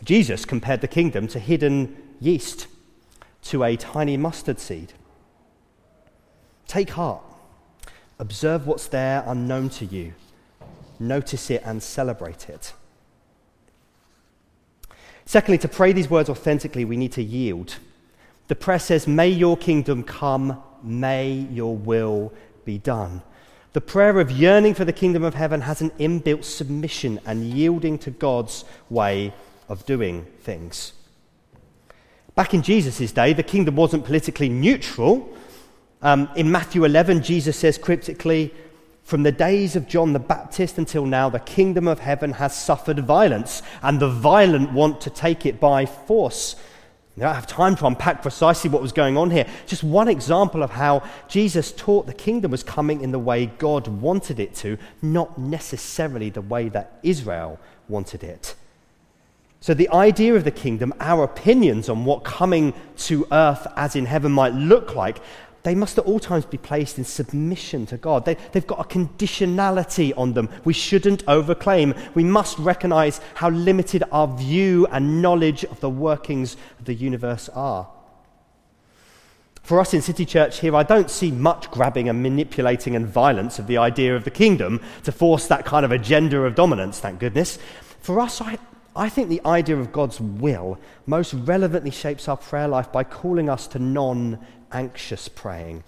Jesus 0.04 0.44
compared 0.44 0.80
the 0.80 0.88
kingdom 0.88 1.28
to 1.28 1.38
hidden 1.38 1.96
yeast, 2.20 2.66
to 3.42 3.64
a 3.64 3.76
tiny 3.76 4.16
mustard 4.16 4.58
seed. 4.58 4.92
Take 6.66 6.90
heart. 6.90 7.22
Observe 8.18 8.66
what's 8.66 8.88
there 8.88 9.24
unknown 9.26 9.68
to 9.70 9.84
you. 9.84 10.14
Notice 10.98 11.50
it 11.50 11.62
and 11.64 11.82
celebrate 11.82 12.48
it. 12.48 12.72
Secondly, 15.24 15.58
to 15.58 15.68
pray 15.68 15.92
these 15.92 16.10
words 16.10 16.28
authentically, 16.28 16.84
we 16.84 16.96
need 16.96 17.12
to 17.12 17.22
yield. 17.22 17.76
The 18.48 18.54
prayer 18.54 18.78
says, 18.78 19.06
May 19.06 19.28
your 19.28 19.56
kingdom 19.56 20.02
come, 20.02 20.62
may 20.82 21.32
your 21.32 21.76
will 21.76 22.32
be 22.64 22.78
done. 22.78 23.22
The 23.72 23.80
prayer 23.80 24.20
of 24.20 24.30
yearning 24.30 24.74
for 24.74 24.84
the 24.84 24.92
kingdom 24.92 25.24
of 25.24 25.34
heaven 25.34 25.62
has 25.62 25.80
an 25.80 25.90
inbuilt 25.92 26.44
submission 26.44 27.20
and 27.24 27.44
yielding 27.44 27.98
to 28.00 28.10
God's 28.10 28.64
way 28.90 29.32
of 29.68 29.86
doing 29.86 30.26
things. 30.40 30.92
Back 32.34 32.52
in 32.52 32.62
Jesus' 32.62 33.12
day, 33.12 33.32
the 33.32 33.42
kingdom 33.42 33.76
wasn't 33.76 34.04
politically 34.04 34.48
neutral. 34.50 35.28
Um, 36.02 36.28
in 36.36 36.50
Matthew 36.50 36.84
11, 36.84 37.22
Jesus 37.22 37.58
says 37.58 37.78
cryptically, 37.78 38.52
From 39.04 39.22
the 39.22 39.32
days 39.32 39.76
of 39.76 39.88
John 39.88 40.12
the 40.12 40.18
Baptist 40.18 40.76
until 40.76 41.06
now, 41.06 41.30
the 41.30 41.38
kingdom 41.38 41.88
of 41.88 42.00
heaven 42.00 42.32
has 42.32 42.56
suffered 42.56 43.00
violence, 43.00 43.62
and 43.82 44.00
the 44.00 44.10
violent 44.10 44.72
want 44.72 45.00
to 45.02 45.10
take 45.10 45.46
it 45.46 45.60
by 45.60 45.86
force. 45.86 46.56
I 47.16 47.20
don't 47.20 47.34
have 47.34 47.46
time 47.46 47.76
to 47.76 47.86
unpack 47.86 48.22
precisely 48.22 48.70
what 48.70 48.80
was 48.80 48.92
going 48.92 49.18
on 49.18 49.30
here. 49.30 49.46
Just 49.66 49.84
one 49.84 50.08
example 50.08 50.62
of 50.62 50.70
how 50.70 51.02
Jesus 51.28 51.70
taught 51.70 52.06
the 52.06 52.14
kingdom 52.14 52.50
was 52.50 52.62
coming 52.62 53.02
in 53.02 53.12
the 53.12 53.18
way 53.18 53.46
God 53.46 53.86
wanted 53.86 54.40
it 54.40 54.54
to, 54.56 54.78
not 55.02 55.36
necessarily 55.36 56.30
the 56.30 56.40
way 56.40 56.70
that 56.70 56.98
Israel 57.02 57.60
wanted 57.88 58.24
it. 58.24 58.54
So, 59.60 59.74
the 59.74 59.90
idea 59.90 60.34
of 60.34 60.44
the 60.44 60.50
kingdom, 60.50 60.92
our 61.00 61.22
opinions 61.22 61.88
on 61.88 62.04
what 62.04 62.24
coming 62.24 62.72
to 62.96 63.26
earth 63.30 63.66
as 63.76 63.94
in 63.94 64.06
heaven 64.06 64.32
might 64.32 64.54
look 64.54 64.96
like, 64.96 65.18
they 65.62 65.74
must 65.74 65.98
at 65.98 66.04
all 66.04 66.18
times 66.18 66.44
be 66.44 66.58
placed 66.58 66.98
in 66.98 67.04
submission 67.04 67.86
to 67.86 67.96
God. 67.96 68.24
They, 68.24 68.36
have 68.54 68.66
got 68.66 68.80
a 68.80 68.84
conditionality 68.84 70.12
on 70.16 70.32
them. 70.32 70.48
We 70.64 70.72
shouldn't 70.72 71.24
overclaim. 71.26 71.96
We 72.14 72.24
must 72.24 72.58
recognize 72.58 73.20
how 73.34 73.50
limited 73.50 74.02
our 74.10 74.26
view 74.26 74.86
and 74.90 75.22
knowledge 75.22 75.64
of 75.64 75.78
the 75.80 75.90
workings 75.90 76.56
of 76.80 76.86
the 76.86 76.94
universe 76.94 77.48
are. 77.50 77.88
For 79.62 79.78
us 79.78 79.94
in 79.94 80.02
City 80.02 80.26
Church 80.26 80.58
here, 80.58 80.74
I 80.74 80.82
don't 80.82 81.08
see 81.08 81.30
much 81.30 81.70
grabbing 81.70 82.08
and 82.08 82.20
manipulating 82.20 82.96
and 82.96 83.06
violence 83.06 83.60
of 83.60 83.68
the 83.68 83.78
idea 83.78 84.16
of 84.16 84.24
the 84.24 84.30
kingdom 84.30 84.80
to 85.04 85.12
force 85.12 85.46
that 85.46 85.64
kind 85.64 85.84
of 85.84 85.92
agenda 85.92 86.42
of 86.42 86.56
dominance, 86.56 86.98
thank 86.98 87.20
goodness. 87.20 87.60
For 88.00 88.18
us, 88.18 88.40
I, 88.40 88.58
I 88.96 89.08
think 89.08 89.28
the 89.28 89.40
idea 89.46 89.76
of 89.76 89.92
God's 89.92 90.20
will 90.20 90.80
most 91.06 91.32
relevantly 91.32 91.92
shapes 91.92 92.28
our 92.28 92.36
prayer 92.36 92.66
life 92.66 92.90
by 92.90 93.04
calling 93.04 93.48
us 93.48 93.68
to 93.68 93.78
non 93.78 94.44
anxious 94.72 95.28
praying. 95.28 95.84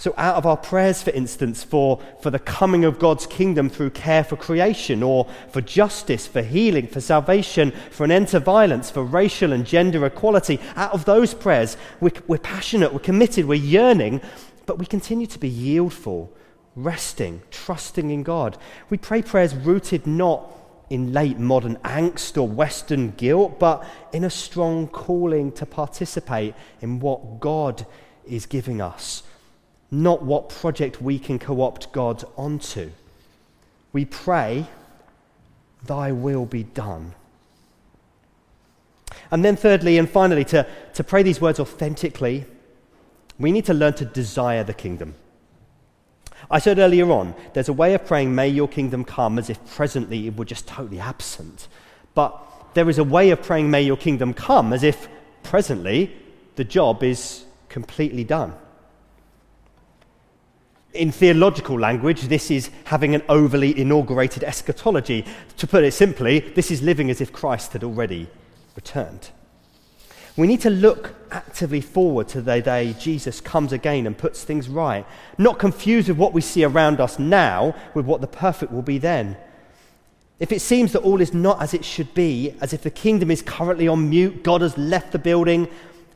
So, 0.00 0.14
out 0.16 0.36
of 0.36 0.46
our 0.46 0.56
prayers, 0.56 1.02
for 1.02 1.10
instance, 1.10 1.64
for, 1.64 2.00
for 2.20 2.30
the 2.30 2.38
coming 2.38 2.84
of 2.84 3.00
God's 3.00 3.26
kingdom 3.26 3.68
through 3.68 3.90
care 3.90 4.22
for 4.22 4.36
creation, 4.36 5.02
or 5.02 5.26
for 5.50 5.60
justice, 5.60 6.24
for 6.24 6.40
healing, 6.40 6.86
for 6.86 7.00
salvation, 7.00 7.72
for 7.90 8.04
an 8.04 8.12
end 8.12 8.28
to 8.28 8.38
violence, 8.38 8.92
for 8.92 9.02
racial 9.02 9.52
and 9.52 9.66
gender 9.66 10.06
equality, 10.06 10.60
out 10.76 10.92
of 10.92 11.04
those 11.04 11.34
prayers, 11.34 11.76
we're, 12.00 12.12
we're 12.28 12.38
passionate, 12.38 12.92
we're 12.92 13.00
committed, 13.00 13.46
we're 13.46 13.54
yearning, 13.56 14.20
but 14.66 14.78
we 14.78 14.86
continue 14.86 15.26
to 15.26 15.38
be 15.38 15.50
yieldful, 15.50 16.28
resting, 16.76 17.42
trusting 17.50 18.10
in 18.10 18.22
God. 18.22 18.56
We 18.90 18.98
pray 18.98 19.20
prayers 19.22 19.52
rooted 19.52 20.06
not 20.06 20.57
in 20.90 21.12
late 21.12 21.38
modern 21.38 21.76
angst 21.76 22.36
or 22.36 22.48
Western 22.48 23.10
guilt, 23.12 23.58
but 23.58 23.84
in 24.12 24.24
a 24.24 24.30
strong 24.30 24.88
calling 24.88 25.52
to 25.52 25.66
participate 25.66 26.54
in 26.80 27.00
what 27.00 27.40
God 27.40 27.86
is 28.26 28.46
giving 28.46 28.80
us, 28.80 29.22
not 29.90 30.22
what 30.22 30.48
project 30.48 31.02
we 31.02 31.18
can 31.18 31.38
co 31.38 31.60
opt 31.62 31.92
God 31.92 32.24
onto. 32.36 32.90
We 33.92 34.04
pray, 34.04 34.66
Thy 35.86 36.12
will 36.12 36.46
be 36.46 36.64
done. 36.64 37.14
And 39.30 39.44
then, 39.44 39.56
thirdly 39.56 39.98
and 39.98 40.08
finally, 40.08 40.44
to, 40.46 40.66
to 40.94 41.04
pray 41.04 41.22
these 41.22 41.40
words 41.40 41.60
authentically, 41.60 42.44
we 43.38 43.52
need 43.52 43.64
to 43.66 43.74
learn 43.74 43.94
to 43.94 44.04
desire 44.04 44.64
the 44.64 44.74
kingdom. 44.74 45.14
I 46.50 46.58
said 46.58 46.78
earlier 46.78 47.10
on, 47.10 47.34
there's 47.52 47.68
a 47.68 47.72
way 47.72 47.94
of 47.94 48.06
praying, 48.06 48.34
May 48.34 48.48
your 48.48 48.68
kingdom 48.68 49.04
come, 49.04 49.38
as 49.38 49.50
if 49.50 49.58
presently 49.74 50.26
it 50.26 50.36
were 50.36 50.44
just 50.44 50.66
totally 50.66 51.00
absent. 51.00 51.68
But 52.14 52.40
there 52.74 52.88
is 52.88 52.98
a 52.98 53.04
way 53.04 53.30
of 53.30 53.42
praying, 53.42 53.70
May 53.70 53.82
your 53.82 53.96
kingdom 53.96 54.34
come, 54.34 54.72
as 54.72 54.82
if 54.82 55.08
presently 55.42 56.16
the 56.56 56.64
job 56.64 57.02
is 57.02 57.44
completely 57.68 58.24
done. 58.24 58.54
In 60.94 61.12
theological 61.12 61.78
language, 61.78 62.22
this 62.22 62.50
is 62.50 62.70
having 62.84 63.14
an 63.14 63.22
overly 63.28 63.78
inaugurated 63.78 64.42
eschatology. 64.42 65.24
To 65.58 65.66
put 65.66 65.84
it 65.84 65.92
simply, 65.92 66.40
this 66.40 66.70
is 66.70 66.82
living 66.82 67.10
as 67.10 67.20
if 67.20 67.32
Christ 67.32 67.74
had 67.74 67.84
already 67.84 68.28
returned. 68.74 69.30
We 70.38 70.46
need 70.46 70.60
to 70.60 70.70
look 70.70 71.16
actively 71.32 71.80
forward 71.80 72.28
to 72.28 72.40
the 72.40 72.60
day 72.60 72.94
Jesus 72.96 73.40
comes 73.40 73.72
again 73.72 74.06
and 74.06 74.16
puts 74.16 74.44
things 74.44 74.68
right, 74.68 75.04
not 75.36 75.58
confused 75.58 76.06
with 76.06 76.16
what 76.16 76.32
we 76.32 76.40
see 76.40 76.62
around 76.62 77.00
us 77.00 77.18
now 77.18 77.74
with 77.92 78.06
what 78.06 78.20
the 78.20 78.28
perfect 78.28 78.70
will 78.70 78.82
be 78.82 78.98
then. 78.98 79.36
If 80.38 80.52
it 80.52 80.60
seems 80.60 80.92
that 80.92 81.00
all 81.00 81.20
is 81.20 81.34
not 81.34 81.60
as 81.60 81.74
it 81.74 81.84
should 81.84 82.14
be, 82.14 82.54
as 82.60 82.72
if 82.72 82.82
the 82.82 82.90
kingdom 82.90 83.32
is 83.32 83.42
currently 83.42 83.88
on 83.88 84.10
mute, 84.10 84.44
God 84.44 84.60
has 84.60 84.78
left 84.78 85.10
the 85.10 85.18
building, 85.18 85.66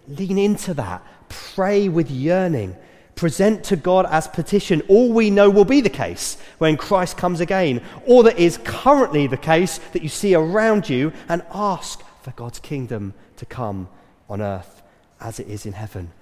lean 0.07 0.39
into 0.39 0.73
that. 0.75 1.05
Pray 1.29 1.89
with 1.89 2.09
yearning. 2.09 2.77
Present 3.17 3.65
to 3.65 3.77
God 3.77 4.07
as 4.09 4.29
petition 4.29 4.83
all 4.87 5.13
we 5.13 5.31
know 5.31 5.51
will 5.51 5.65
be 5.65 5.81
the 5.81 5.91
case 5.91 6.37
when 6.59 6.77
Christ 6.77 7.17
comes 7.17 7.41
again, 7.41 7.83
all 8.07 8.23
that 8.23 8.39
is 8.39 8.61
currently 8.63 9.27
the 9.27 9.37
case 9.37 9.79
that 9.93 10.03
you 10.03 10.09
see 10.09 10.37
around 10.37 10.89
you, 10.89 11.13
and 11.29 11.43
ask 11.53 12.01
for 12.23 12.31
God's 12.31 12.61
kingdom 12.61 13.15
to 13.39 13.45
come 13.45 13.89
on 14.29 14.41
earth 14.41 14.83
as 15.21 15.39
it 15.39 15.49
is 15.49 15.67
in 15.67 15.73
heaven. 15.73 16.13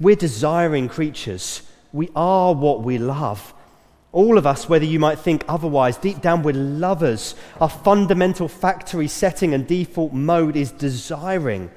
We're 0.00 0.16
desiring 0.16 0.88
creatures. 0.88 1.62
We 1.92 2.10
are 2.14 2.54
what 2.54 2.82
we 2.82 2.98
love. 2.98 3.54
All 4.12 4.38
of 4.38 4.46
us, 4.46 4.68
whether 4.68 4.84
you 4.84 4.98
might 4.98 5.18
think 5.18 5.44
otherwise, 5.48 5.96
deep 5.96 6.20
down 6.20 6.42
we're 6.42 6.54
lovers. 6.54 7.34
Our 7.60 7.68
fundamental 7.68 8.48
factory 8.48 9.08
setting 9.08 9.54
and 9.54 9.66
default 9.66 10.12
mode 10.12 10.56
is 10.56 10.70
desiring. 10.70 11.70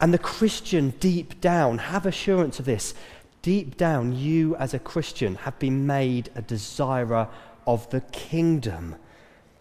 And 0.00 0.12
the 0.12 0.18
Christian, 0.18 0.90
deep 1.00 1.40
down, 1.40 1.78
have 1.78 2.06
assurance 2.06 2.58
of 2.58 2.64
this. 2.64 2.94
Deep 3.42 3.76
down, 3.76 4.16
you 4.16 4.56
as 4.56 4.74
a 4.74 4.78
Christian 4.78 5.36
have 5.36 5.58
been 5.58 5.86
made 5.86 6.30
a 6.34 6.42
desirer 6.42 7.28
of 7.66 7.88
the 7.90 8.00
kingdom. 8.00 8.96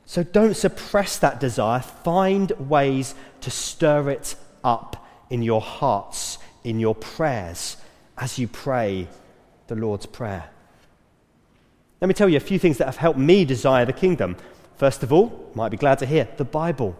So 0.05 0.23
don't 0.23 0.55
suppress 0.55 1.17
that 1.19 1.39
desire. 1.39 1.79
Find 1.79 2.51
ways 2.51 3.15
to 3.41 3.51
stir 3.51 4.09
it 4.09 4.35
up 4.63 5.02
in 5.33 5.41
your 5.41 5.61
hearts, 5.61 6.37
in 6.63 6.79
your 6.79 6.93
prayers, 6.93 7.77
as 8.19 8.37
you 8.37 8.47
pray 8.47 9.07
the 9.65 9.73
Lord's 9.73 10.05
Prayer. 10.05 10.47
Let 11.99 12.07
me 12.07 12.13
tell 12.13 12.29
you 12.29 12.37
a 12.37 12.39
few 12.51 12.59
things 12.59 12.77
that 12.77 12.85
have 12.85 12.97
helped 12.97 13.17
me 13.17 13.43
desire 13.43 13.83
the 13.83 13.93
kingdom. 13.93 14.37
First 14.75 15.01
of 15.01 15.11
all, 15.11 15.51
might 15.55 15.69
be 15.69 15.77
glad 15.77 15.97
to 15.99 16.05
hear, 16.05 16.27
the 16.37 16.45
Bible. 16.45 16.95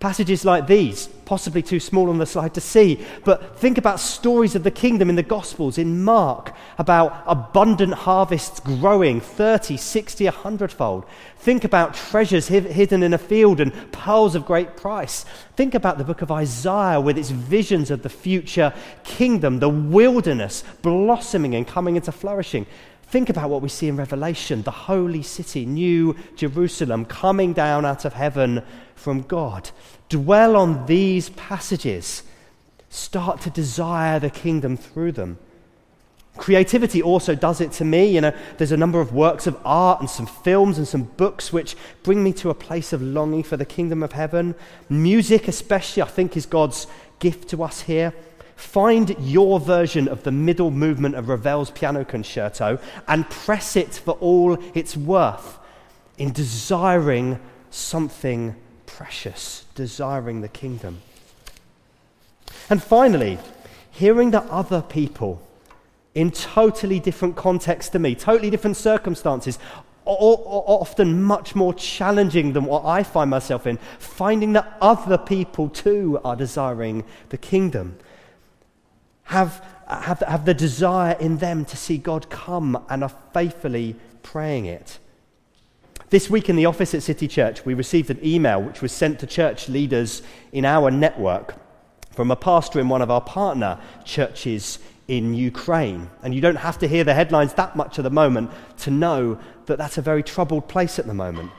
Passages 0.00 0.44
like 0.44 0.66
these, 0.66 1.06
possibly 1.24 1.62
too 1.62 1.80
small 1.80 2.10
on 2.10 2.18
the 2.18 2.26
slide 2.26 2.52
to 2.54 2.60
see, 2.60 3.04
but 3.24 3.58
think 3.58 3.78
about 3.78 4.00
stories 4.00 4.54
of 4.54 4.62
the 4.62 4.70
kingdom 4.70 5.08
in 5.08 5.16
the 5.16 5.22
Gospels, 5.22 5.78
in 5.78 6.04
Mark, 6.04 6.54
about 6.76 7.22
abundant 7.26 7.94
harvests 7.94 8.60
growing 8.60 9.20
30, 9.20 9.76
60, 9.76 10.24
100 10.24 10.72
fold. 10.72 11.06
Think 11.38 11.64
about 11.64 11.94
treasures 11.94 12.48
hidden 12.48 13.02
in 13.02 13.14
a 13.14 13.18
field 13.18 13.60
and 13.60 13.92
pearls 13.92 14.34
of 14.34 14.44
great 14.44 14.76
price. 14.76 15.24
Think 15.56 15.74
about 15.74 15.96
the 15.96 16.04
book 16.04 16.20
of 16.20 16.30
Isaiah 16.30 17.00
with 17.00 17.16
its 17.16 17.30
visions 17.30 17.90
of 17.90 18.02
the 18.02 18.10
future 18.10 18.74
kingdom, 19.04 19.60
the 19.60 19.68
wilderness 19.68 20.64
blossoming 20.82 21.54
and 21.54 21.66
coming 21.66 21.96
into 21.96 22.12
flourishing. 22.12 22.66
Think 23.14 23.30
about 23.30 23.48
what 23.48 23.62
we 23.62 23.68
see 23.68 23.86
in 23.86 23.96
Revelation 23.96 24.62
the 24.62 24.72
holy 24.72 25.22
city, 25.22 25.64
New 25.64 26.16
Jerusalem, 26.34 27.04
coming 27.04 27.52
down 27.52 27.84
out 27.84 28.04
of 28.04 28.14
heaven 28.14 28.60
from 28.96 29.22
God. 29.22 29.70
Dwell 30.08 30.56
on 30.56 30.86
these 30.86 31.28
passages. 31.28 32.24
Start 32.90 33.40
to 33.42 33.50
desire 33.50 34.18
the 34.18 34.30
kingdom 34.30 34.76
through 34.76 35.12
them. 35.12 35.38
Creativity 36.38 37.00
also 37.00 37.36
does 37.36 37.60
it 37.60 37.70
to 37.74 37.84
me. 37.84 38.06
You 38.06 38.20
know, 38.20 38.32
there's 38.58 38.72
a 38.72 38.76
number 38.76 39.00
of 39.00 39.14
works 39.14 39.46
of 39.46 39.56
art 39.64 40.00
and 40.00 40.10
some 40.10 40.26
films 40.26 40.76
and 40.76 40.88
some 40.88 41.04
books 41.04 41.52
which 41.52 41.76
bring 42.02 42.24
me 42.24 42.32
to 42.32 42.50
a 42.50 42.54
place 42.54 42.92
of 42.92 43.00
longing 43.00 43.44
for 43.44 43.56
the 43.56 43.64
kingdom 43.64 44.02
of 44.02 44.10
heaven. 44.10 44.56
Music, 44.88 45.46
especially, 45.46 46.02
I 46.02 46.06
think, 46.06 46.36
is 46.36 46.46
God's 46.46 46.88
gift 47.20 47.48
to 47.50 47.62
us 47.62 47.82
here. 47.82 48.12
Find 48.56 49.16
your 49.18 49.58
version 49.58 50.08
of 50.08 50.22
the 50.22 50.30
middle 50.30 50.70
movement 50.70 51.16
of 51.16 51.28
Ravel's 51.28 51.70
piano 51.70 52.04
concerto 52.04 52.78
and 53.08 53.28
press 53.28 53.76
it 53.76 53.94
for 53.94 54.12
all 54.14 54.58
it's 54.74 54.96
worth 54.96 55.58
in 56.18 56.32
desiring 56.32 57.40
something 57.70 58.54
precious, 58.86 59.64
desiring 59.74 60.40
the 60.40 60.48
kingdom. 60.48 61.02
And 62.70 62.82
finally, 62.82 63.38
hearing 63.90 64.30
that 64.30 64.46
other 64.48 64.82
people 64.82 65.42
in 66.14 66.30
totally 66.30 67.00
different 67.00 67.34
contexts 67.34 67.90
to 67.90 67.98
me, 67.98 68.14
totally 68.14 68.50
different 68.50 68.76
circumstances, 68.76 69.58
often 70.04 71.22
much 71.22 71.54
more 71.54 71.74
challenging 71.74 72.52
than 72.52 72.64
what 72.66 72.84
I 72.84 73.02
find 73.02 73.30
myself 73.30 73.66
in, 73.66 73.78
finding 73.98 74.52
that 74.52 74.76
other 74.80 75.18
people 75.18 75.68
too 75.68 76.20
are 76.24 76.36
desiring 76.36 77.04
the 77.30 77.38
kingdom 77.38 77.96
have, 79.24 79.64
have, 79.88 80.20
have 80.20 80.44
the 80.44 80.54
desire 80.54 81.16
in 81.18 81.38
them 81.38 81.64
to 81.66 81.76
see 81.76 81.98
God 81.98 82.30
come 82.30 82.84
and 82.88 83.02
are 83.02 83.12
faithfully 83.32 83.96
praying 84.22 84.66
it. 84.66 84.98
This 86.10 86.30
week 86.30 86.48
in 86.48 86.56
the 86.56 86.66
office 86.66 86.94
at 86.94 87.02
City 87.02 87.26
Church, 87.26 87.64
we 87.64 87.74
received 87.74 88.10
an 88.10 88.20
email 88.22 88.62
which 88.62 88.82
was 88.82 88.92
sent 88.92 89.18
to 89.20 89.26
church 89.26 89.68
leaders 89.68 90.22
in 90.52 90.64
our 90.64 90.90
network 90.90 91.56
from 92.12 92.30
a 92.30 92.36
pastor 92.36 92.78
in 92.78 92.88
one 92.88 93.02
of 93.02 93.10
our 93.10 93.20
partner 93.20 93.80
churches 94.04 94.78
in 95.08 95.34
Ukraine. 95.34 96.08
And 96.22 96.34
you 96.34 96.40
don't 96.40 96.56
have 96.56 96.78
to 96.78 96.88
hear 96.88 97.04
the 97.04 97.14
headlines 97.14 97.54
that 97.54 97.74
much 97.74 97.98
at 97.98 98.02
the 98.02 98.10
moment 98.10 98.50
to 98.78 98.90
know 98.90 99.38
that 99.66 99.78
that's 99.78 99.98
a 99.98 100.02
very 100.02 100.22
troubled 100.22 100.68
place 100.68 100.98
at 100.98 101.06
the 101.06 101.14
moment. 101.14 101.50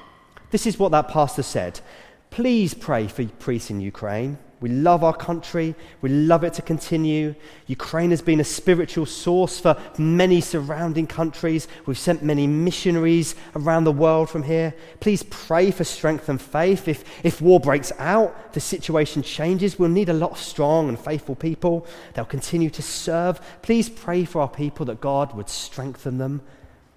This 0.51 0.65
is 0.65 0.79
what 0.79 0.91
that 0.91 1.09
pastor 1.09 1.43
said 1.43 1.81
Please 2.29 2.73
pray 2.73 3.07
for 3.07 3.25
priests 3.25 3.69
in 3.69 3.79
Ukraine. 3.79 4.37
We 4.65 4.71
love 4.71 5.03
our 5.03 5.15
country. 5.15 5.75
We 6.01 6.09
love 6.09 6.43
it 6.43 6.55
to 6.55 6.63
continue. 6.63 7.35
Ukraine 7.67 8.09
has 8.09 8.23
been 8.23 8.39
a 8.39 8.43
spiritual 8.43 9.05
source 9.05 9.59
for 9.59 9.79
many 9.99 10.41
surrounding 10.41 11.05
countries. 11.05 11.67
We've 11.85 11.99
sent 11.99 12.23
many 12.23 12.47
missionaries 12.47 13.35
around 13.55 13.83
the 13.83 13.91
world 13.91 14.27
from 14.27 14.41
here. 14.41 14.73
Please 15.01 15.21
pray 15.21 15.69
for 15.69 15.83
strength 15.83 16.29
and 16.29 16.41
faith. 16.41 16.87
If, 16.87 17.03
if 17.23 17.41
war 17.41 17.59
breaks 17.59 17.91
out, 17.99 18.53
the 18.53 18.59
situation 18.59 19.21
changes, 19.21 19.77
we'll 19.77 19.89
need 19.89 20.09
a 20.09 20.13
lot 20.13 20.31
of 20.31 20.39
strong 20.39 20.89
and 20.89 20.97
faithful 20.97 21.35
people. 21.35 21.85
They'll 22.15 22.25
continue 22.25 22.71
to 22.71 22.81
serve. 22.81 23.39
Please 23.61 23.87
pray 23.87 24.25
for 24.25 24.41
our 24.41 24.49
people 24.49 24.87
that 24.87 24.99
God 24.99 25.35
would 25.35 25.47
strengthen 25.47 26.17
them. 26.17 26.41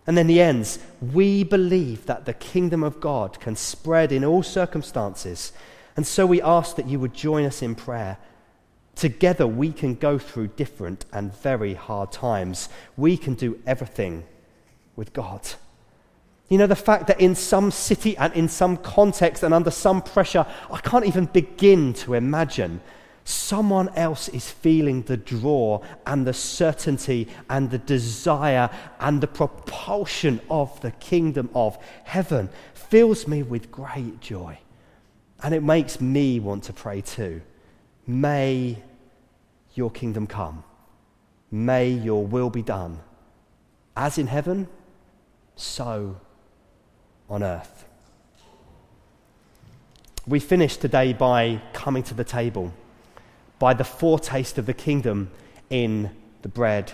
And 0.07 0.17
then 0.17 0.27
the 0.27 0.41
ends. 0.41 0.79
We 1.03 1.45
believe 1.45 2.07
that 2.07 2.25
the 2.25 2.33
kingdom 2.33 2.83
of 2.83 2.99
God 2.99 3.39
can 3.41 3.57
spread 3.57 4.11
in 4.11 4.25
all 4.25 4.43
circumstances 4.43 5.53
and 5.99 6.07
so 6.07 6.27
we 6.27 6.41
ask 6.41 6.77
that 6.77 6.87
you 6.87 7.01
would 7.01 7.13
join 7.13 7.45
us 7.45 7.61
in 7.61 7.75
prayer. 7.75 8.19
Together 8.95 9.49
we 9.49 9.73
can 9.73 9.97
go 9.97 10.17
through 10.17 10.47
different 10.47 11.05
and 11.13 11.35
very 11.35 11.75
hard 11.75 12.13
times. 12.13 12.69
We 12.97 13.17
can 13.17 13.35
do 13.35 13.61
everything 13.67 14.23
with 14.95 15.13
God. 15.13 15.41
You 16.49 16.59
know, 16.59 16.69
the 16.69 16.77
fact 16.77 17.09
that 17.09 17.21
in 17.21 17.35
some 17.35 17.73
city 17.73 18.17
and 18.17 18.33
in 18.35 18.49
some 18.49 18.77
context 18.77 19.43
and 19.43 19.53
under 19.53 19.73
some 19.73 20.01
pressure, 20.01 20.47
I 20.71 20.79
can't 20.79 21.05
even 21.05 21.25
begin 21.25 21.95
to 21.95 22.15
imagine 22.15 22.81
someone 23.25 23.89
else 23.97 24.29
is 24.29 24.49
feeling 24.49 25.03
the 25.03 25.17
draw 25.17 25.83
and 26.07 26.25
the 26.25 26.33
certainty 26.33 27.27
and 27.51 27.73
the 27.73 27.79
desire 27.79 28.71
and 29.01 29.21
the 29.21 29.27
propulsion 29.27 30.41
of 30.49 30.81
the 30.81 30.93
kingdom 30.93 31.51
of 31.57 31.77
heaven 32.05 32.51
fills 32.73 33.27
me 33.27 33.43
with 33.43 33.73
great 33.73 34.21
joy. 34.21 34.61
And 35.43 35.55
it 35.55 35.63
makes 35.63 36.01
me 36.01 36.41
want 36.41 36.65
to 36.65 36.73
pray 36.73 37.01
too. 37.01 37.43
May 38.07 38.79
your 39.75 39.91
kingdom 39.91 40.27
come. 40.27 40.65
May 41.51 41.91
your 41.91 42.27
will 42.27 42.51
be 42.51 42.63
done, 42.63 43.01
as 43.97 44.19
in 44.19 44.27
heaven, 44.27 44.69
so 45.57 46.17
on 47.31 47.43
earth. 47.43 47.85
We 50.27 50.41
finish 50.41 50.77
today 50.77 51.15
by 51.15 51.63
coming 51.73 52.03
to 52.05 52.15
the 52.15 52.25
table, 52.25 52.75
by 53.59 53.73
the 53.73 53.85
foretaste 53.85 54.59
of 54.59 54.67
the 54.67 54.75
kingdom 54.75 55.31
in 55.71 56.11
the 56.43 56.49
bread 56.49 56.93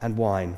and 0.00 0.16
wine. 0.16 0.56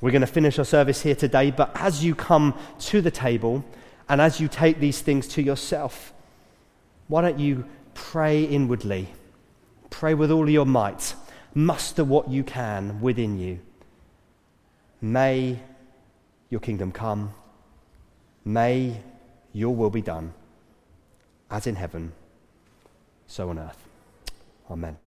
We're 0.00 0.12
going 0.12 0.20
to 0.20 0.26
finish 0.26 0.58
our 0.58 0.64
service 0.64 1.02
here 1.02 1.14
today, 1.14 1.50
but 1.50 1.72
as 1.74 2.04
you 2.04 2.14
come 2.14 2.54
to 2.80 3.00
the 3.00 3.10
table, 3.10 3.64
and 4.08 4.20
as 4.20 4.40
you 4.40 4.48
take 4.48 4.80
these 4.80 5.00
things 5.00 5.28
to 5.28 5.42
yourself, 5.42 6.12
why 7.08 7.22
don't 7.22 7.38
you 7.38 7.64
pray 7.94 8.44
inwardly? 8.44 9.08
Pray 9.90 10.14
with 10.14 10.30
all 10.30 10.48
your 10.48 10.66
might. 10.66 11.14
Muster 11.54 12.04
what 12.04 12.30
you 12.30 12.44
can 12.44 13.00
within 13.00 13.38
you. 13.38 13.60
May 15.00 15.58
your 16.50 16.60
kingdom 16.60 16.92
come. 16.92 17.34
May 18.44 19.00
your 19.52 19.74
will 19.74 19.90
be 19.90 20.02
done, 20.02 20.32
as 21.50 21.66
in 21.66 21.76
heaven, 21.76 22.12
so 23.26 23.50
on 23.50 23.58
earth. 23.58 23.82
Amen. 24.70 24.96